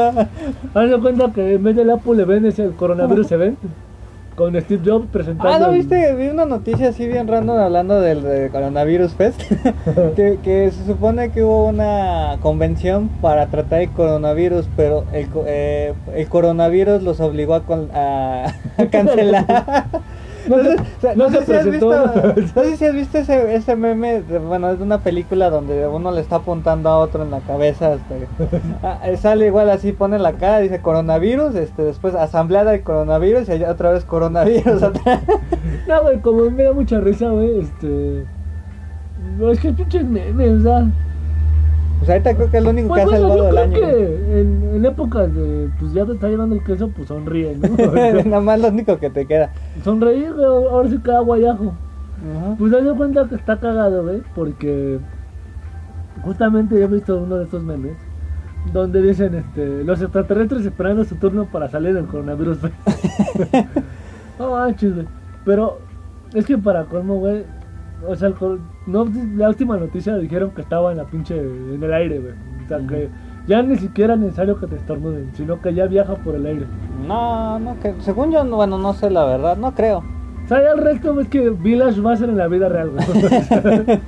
[0.74, 3.58] Haz cuenta que en vez del Apple ven ese el coronavirus event
[4.40, 5.52] con Steve Jobs presentando.
[5.52, 6.14] Ah, ¿no viste?
[6.14, 9.42] Vi una noticia así bien random hablando del Coronavirus Fest.
[10.16, 16.26] que, se supone que hubo una convención para tratar el coronavirus, pero el, eh, el
[16.30, 17.62] coronavirus los obligó a,
[17.92, 18.46] a,
[18.82, 19.86] a cancelar.
[20.48, 21.90] No, sé, si has visto,
[22.56, 26.10] no sé si has visto ese, ese meme, bueno, es de una película donde uno
[26.10, 27.94] le está apuntando a otro en la cabeza.
[27.94, 28.28] Este,
[28.82, 33.48] ah, eh, sale igual así, pone la cara, dice coronavirus, este, después asamblea de coronavirus
[33.48, 34.82] y otra vez coronavirus.
[35.88, 38.24] no, güey, como me da mucha risa, güey, este...
[39.38, 40.86] No, es que pinches memes, ¿verdad?
[42.00, 43.78] Pues ahorita creo que es lo único que ha pues salvado del año.
[43.78, 47.68] Que en, en, épocas de, pues ya te está llevando el queso, pues sonríe, ¿no?
[48.24, 49.52] Nada más lo único que te queda.
[49.84, 51.74] Sonreír, güey, ahora sí queda guayajo.
[52.58, 54.98] Pues date cuenta que está cagado, güey, porque
[56.22, 57.96] justamente yo he visto uno de estos memes
[58.72, 62.58] donde dicen, este, los extraterrestres esperando su turno para salir del coronavirus,
[64.38, 65.06] no manches, güey.
[65.44, 65.78] Pero
[66.34, 67.44] es que para colmo, güey,
[68.06, 68.32] o sea,
[68.86, 72.34] no, la última noticia dijeron que estaba en la pinche, en el aire, güey.
[72.64, 73.08] O sea, que
[73.46, 76.66] ya ni siquiera es necesario que te estornuden, sino que ya viaja por el aire.
[77.06, 80.04] No, no, que según yo, bueno, no sé la verdad, no creo.
[80.44, 82.90] O sea, ya el resto es que Village va a ser en la vida real,
[82.90, 83.04] güey.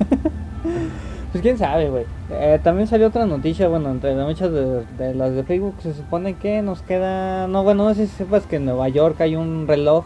[1.31, 2.05] pues quién sabe, güey.
[2.31, 6.35] Eh, también salió otra noticia, bueno, entre muchas de, de, las de Facebook, se supone
[6.35, 9.67] que nos queda, no, bueno, no sé si sepas que en Nueva York hay un
[9.67, 10.05] reloj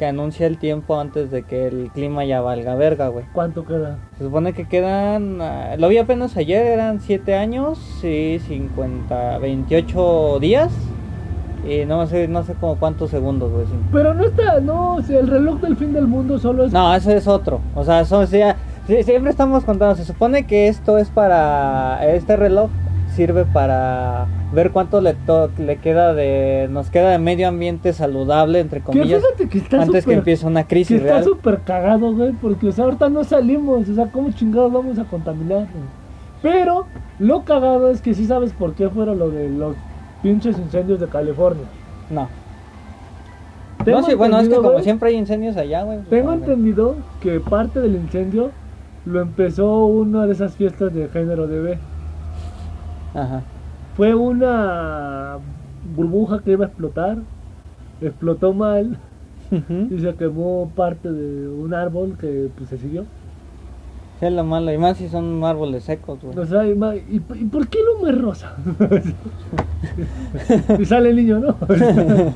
[0.00, 3.26] que anuncia el tiempo antes de que el clima ya valga verga, güey.
[3.34, 3.98] ¿Cuánto queda?
[4.16, 10.38] Se supone que quedan, uh, lo vi apenas ayer, eran 7 años y 50, 28
[10.40, 10.72] días.
[11.68, 13.66] Y no sé, no sé como cuántos segundos, güey.
[13.92, 16.72] Pero no está, no, si el reloj del fin del mundo solo es...
[16.72, 17.60] No, eso es otro.
[17.74, 19.96] O sea, eso, o sea, siempre estamos contando.
[19.96, 22.70] Se supone que esto es para, este reloj
[23.10, 25.14] sirve para ver cuánto le,
[25.58, 29.22] le queda de nos queda de medio ambiente saludable entre comillas
[29.72, 33.24] antes que empiece una crisis que está súper cagado güey porque o sea, ahorita no
[33.24, 35.66] salimos o sea cómo chingados vamos a contaminar
[36.42, 36.86] pero
[37.18, 39.76] lo cagado es que sí sabes por qué fueron lo de los
[40.22, 41.64] pinches incendios de California.
[42.08, 42.28] No.
[43.86, 45.98] No, sí, bueno, es que como güey, siempre hay incendios allá, güey.
[45.98, 48.50] pues, Tengo entendido que parte del incendio
[49.06, 51.78] lo empezó una de esas fiestas de género de B.
[53.14, 53.42] Ajá.
[53.96, 55.36] Fue una
[55.96, 57.18] burbuja que iba a explotar,
[58.00, 58.96] explotó mal
[59.90, 63.04] y se quemó parte de un árbol que pues se siguió.
[64.20, 66.38] Es lo malo, y más si son árboles secos, güey.
[66.38, 68.52] O sea, y, ma- ¿y, y por qué el humo es rosa?
[70.78, 71.56] y sale el niño, ¿no?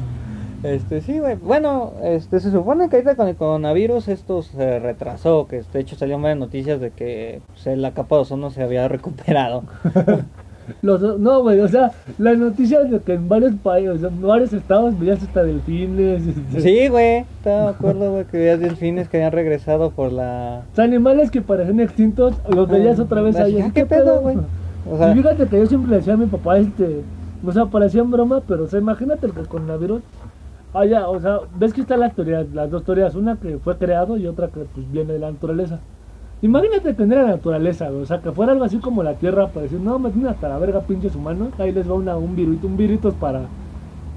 [0.65, 1.37] Este, sí, güey.
[1.37, 5.95] Bueno, este, se supone que ahorita con el coronavirus esto se retrasó, que de hecho
[5.95, 9.65] salieron varias noticias de que pues, la capa de ozono se había recuperado.
[10.83, 14.99] Los- no, güey, o sea, las noticias de que en varios países, en varios estados
[14.99, 16.27] veías hasta delfines.
[16.27, 17.19] este, Sí, güey.
[17.39, 20.63] Estaba de acuerdo, güey, que había delfines que habían regresado por la...
[20.73, 23.61] O sea, animales que parecían extintos, los veías otra vez ahí.
[23.61, 24.37] Ah, ¿Qué pedo, güey?
[24.91, 27.03] O sea, y fíjate que yo siempre le decía a mi papá, este,
[27.45, 30.03] o sea, parecía en broma, pero o sea, imagínate el coronavirus
[30.75, 34.17] haya, o sea, ves que están las teorías, las dos teorías, una que fue creado
[34.17, 35.79] y otra que pues viene de la naturaleza.
[36.45, 39.63] Imagínate tener la naturaleza, güey, o sea, que fuera algo así como la tierra para
[39.63, 42.63] decir, no, me tienen hasta la verga pinches humanos, ahí les va una, un virus,
[42.63, 43.43] un viritos para,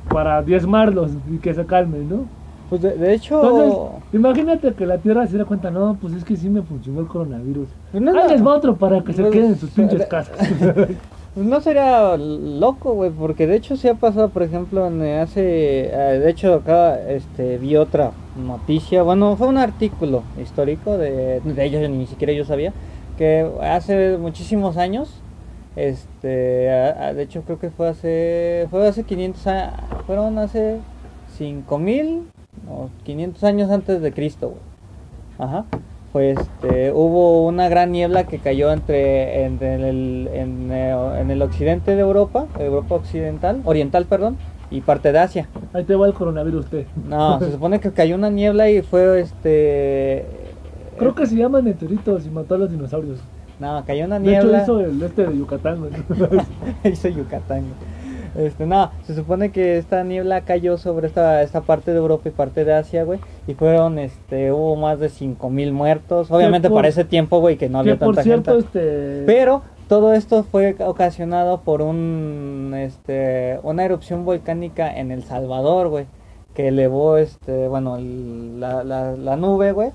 [0.10, 2.26] para diezmarlos y que se calmen, ¿no?
[2.70, 3.42] pues de, de hecho...
[3.42, 7.00] Entonces, imagínate que la tierra se diera cuenta, no, pues es que sí me funcionó
[7.00, 7.70] el coronavirus.
[7.94, 8.28] Pues no, Ahí no.
[8.28, 10.36] les va otro para que se Pues, queden en sus pinches de- casas.
[11.34, 15.86] Pues no sería loco, güey, porque de hecho sí ha pasado, por ejemplo, en hace,
[15.94, 21.66] eh, de hecho acá, este, vi otra noticia, bueno, fue un artículo histórico de, de
[21.66, 22.74] ellos, ni siquiera yo sabía,
[23.18, 25.22] que hace muchísimos años,
[25.76, 29.74] este, de hecho creo que fue hace, fue hace 500 años,
[30.06, 30.80] fueron hace
[31.38, 32.24] 5000
[32.70, 34.56] o 500 años antes de Cristo.
[35.38, 35.66] Ajá.
[36.14, 41.96] Pues este, hubo una gran niebla que cayó entre, entre el, en, en el occidente
[41.96, 44.38] de Europa, Europa occidental, oriental, perdón,
[44.70, 45.48] y parte de Asia.
[45.74, 46.86] Ahí te va el coronavirus usted.
[47.08, 50.26] No, se supone que cayó una niebla y fue este.
[50.98, 53.20] Creo que se llaman meteoritos y mató a los dinosaurios.
[53.60, 54.64] No, cayó una De hecho niebla.
[54.64, 55.92] hizo el este de Yucatán, güey.
[56.94, 57.62] hizo Yucatán.
[57.62, 57.98] güey.
[58.48, 62.32] Este, no, se supone que esta niebla cayó sobre esta, esta parte de Europa y
[62.32, 63.20] parte de Asia, güey.
[63.48, 66.30] Y fueron, este, hubo más de 5000 muertos.
[66.30, 68.66] Obviamente por- para ese tiempo, güey, que no que había por tanta cierto, gente.
[68.68, 69.24] este.
[69.26, 76.06] Pero todo esto fue ocasionado por un, este, una erupción volcánica en El Salvador, güey,
[76.54, 79.92] que elevó, este, bueno, la, la, la nube, güey,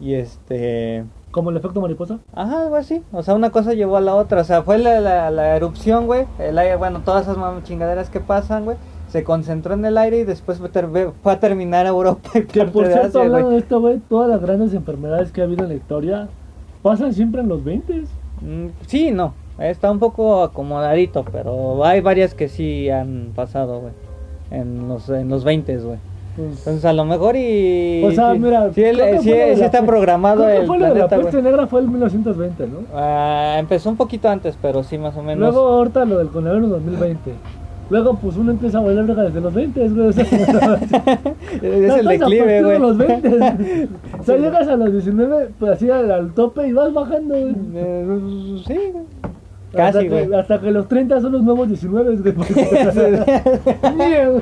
[0.00, 2.18] y este, Como el efecto mariposa.
[2.34, 5.00] ajá, algo así, o sea, una cosa llevó a la otra, o sea, fue la,
[5.00, 8.76] la, la erupción, güey, el aire, bueno, todas esas mam- chingaderas que pasan, güey,
[9.08, 10.88] se concentró en el aire y después fue, ter-
[11.22, 13.52] fue a terminar a Europa y Que por cierto, hablando güey.
[13.54, 16.28] de esto, güey, todas las grandes enfermedades que ha habido en la historia
[16.82, 18.04] pasan siempre en los 20 Mm,
[18.86, 23.92] Sí, no, está un poco acomodadito, pero hay varias que sí han pasado, güey.
[24.50, 25.98] En los, en los 20, güey.
[26.36, 28.02] Pues, Entonces a lo mejor y...
[28.04, 31.30] o sea, mira, lo de sí la está programado el fue lo de la planeta,
[31.30, 32.78] peste negra fue el 1920, ¿no?
[32.94, 35.52] Ah, empezó un poquito antes, pero sí, más o menos.
[35.52, 37.32] Luego ahorita lo del coronavirus 2020.
[37.90, 40.06] Luego pues uno empieza a valer verga desde los 20, güey.
[40.08, 40.24] O sea,
[41.62, 42.78] es el declive, güey.
[42.78, 43.28] los 20.
[44.20, 47.54] o sea, llegas a los 19, pues así al, al tope y vas bajando, güey.
[47.74, 48.20] Eh,
[48.64, 49.04] sí, güey.
[49.70, 50.40] hasta Casi, que, güey.
[50.40, 52.34] hasta que los 30 son los nuevos 19, güey.
[53.96, 54.40] Mierda.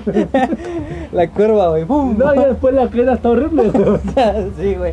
[1.12, 1.86] La curva, güey.
[1.86, 2.18] ¡pum!
[2.18, 3.99] no, y después la queda está horrible, güey.
[4.59, 4.92] sí, güey.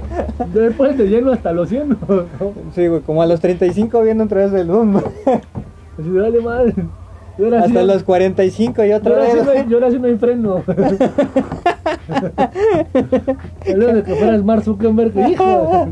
[0.53, 1.97] Después te lleno hasta los 100, ¿no?
[2.73, 4.95] Sí, güey, como a los 35 viendo otra vez el boom.
[4.95, 6.73] Así, dale madre.
[7.59, 9.43] Hasta los 45 y otra vez.
[9.45, 10.63] no hay- y ahora sí no hay freno.
[13.65, 15.87] El de que fuera Mark Zuckerberg, hijo.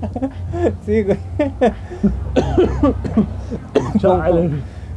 [0.85, 1.17] Sí, güey.
[3.99, 4.49] Chale.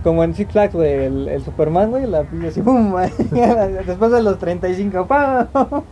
[0.03, 2.94] Como en Six Flags, güey, el, el Superman, güey, la pilla así, ¡pum!
[3.86, 5.47] Después de los 35, ¡pam!
[5.53, 5.82] Ah,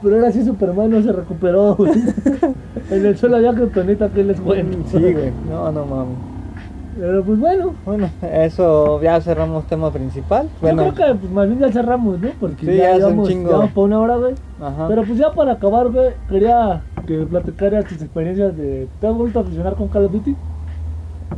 [0.00, 1.92] pero ahora sí Superman no se recuperó, güey.
[2.90, 4.76] En el suelo había criptonita que él es bueno.
[4.90, 5.32] Sí, güey.
[5.50, 6.18] No, no mames.
[6.98, 7.74] Pero pues bueno.
[7.84, 10.48] Bueno, eso ya cerramos tema principal.
[10.60, 12.30] Bueno, Yo creo que pues, más bien ya cerramos, ¿no?
[12.40, 14.34] Porque Sí, ya, ya llevamos, llevamos para una hora, güey.
[14.60, 14.88] ajá.
[14.88, 18.88] Pero pues ya para acabar, güey, quería que platicaras tus experiencias de...
[19.00, 20.36] ¿Te has vuelto a aficionar con Call of Duty?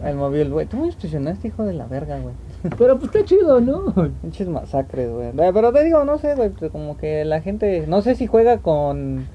[0.05, 0.67] El móvil, güey.
[0.67, 2.35] Tú me impresionaste, hijo de la verga, güey.
[2.79, 3.93] Pero pues está chido, ¿no?
[4.23, 5.29] Pinches masacres, güey.
[5.29, 8.27] Eh, Pero te digo, no sé, güey, pues, como que la gente, no sé si
[8.27, 9.27] juega con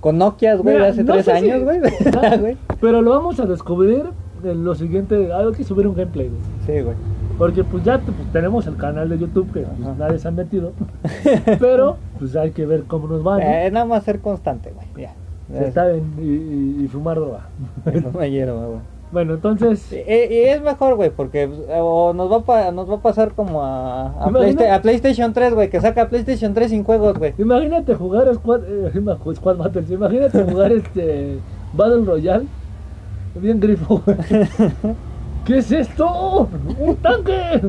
[0.00, 1.64] con Nokias, güey, de hace no tres años,
[2.40, 2.56] güey.
[2.80, 4.04] Pero lo vamos a descubrir
[4.42, 5.32] lo siguiente.
[5.32, 6.40] Hay que subir un gameplay, güey.
[6.66, 6.96] Sí, güey.
[7.36, 10.72] Porque pues ya pues, tenemos el canal de YouTube que pues, nadie se ha metido.
[11.60, 13.36] Pero pues hay que ver cómo nos va.
[13.36, 13.42] ¿no?
[13.42, 14.86] Eh, nada más ser constante, güey.
[15.06, 15.14] Ya.
[15.60, 17.46] Está bien, y, y- y fumar droga.
[18.12, 18.44] Güey.
[19.10, 19.90] Bueno, entonces.
[19.90, 23.00] Y, y es mejor, güey, porque pues, o nos va a, pa- nos va a
[23.00, 27.16] pasar como a, a, Playsta- a PlayStation 3, güey, que saca PlayStation 3 sin juegos,
[27.18, 27.32] güey.
[27.38, 28.92] Imagínate jugar Squad, eh,
[29.36, 31.38] Squad Battles, imagínate jugar este
[31.72, 32.44] Battle Royale.
[33.40, 34.16] Bien grifo, güey.
[35.44, 36.48] ¿Qué es esto?
[36.78, 37.60] ¡Un tanque!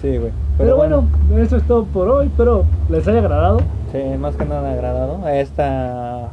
[0.00, 0.32] Sí, güey.
[0.58, 1.04] Pero bueno,
[1.36, 2.26] eso es todo por hoy.
[2.26, 3.60] Espero les haya agradado.
[3.92, 5.28] Sí, más que nada agradado.
[5.28, 6.30] Esta,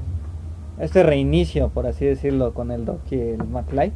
[0.80, 3.92] este reinicio, por así decirlo, con el Doc y el McFly.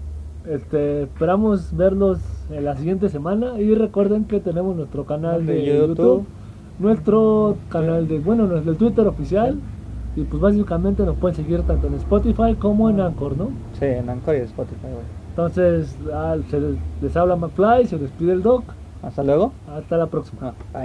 [0.50, 2.20] Este, esperamos verlos
[2.52, 3.60] en la siguiente semana.
[3.60, 5.88] Y recuerden que tenemos nuestro canal de, De YouTube.
[5.90, 6.26] YouTube.
[6.80, 9.58] nuestro canal de, bueno, nuestro Twitter oficial.
[10.16, 13.50] Y pues básicamente nos pueden seguir tanto en Spotify como en Anchor, ¿no?
[13.80, 15.06] Sí, en Anchor y Spotify, güey.
[15.30, 18.64] Entonces, ah, se les, les habla McFly, se despide el Doc.
[19.02, 19.54] Hasta luego.
[19.68, 20.54] Hasta la próxima.
[20.74, 20.84] Ah.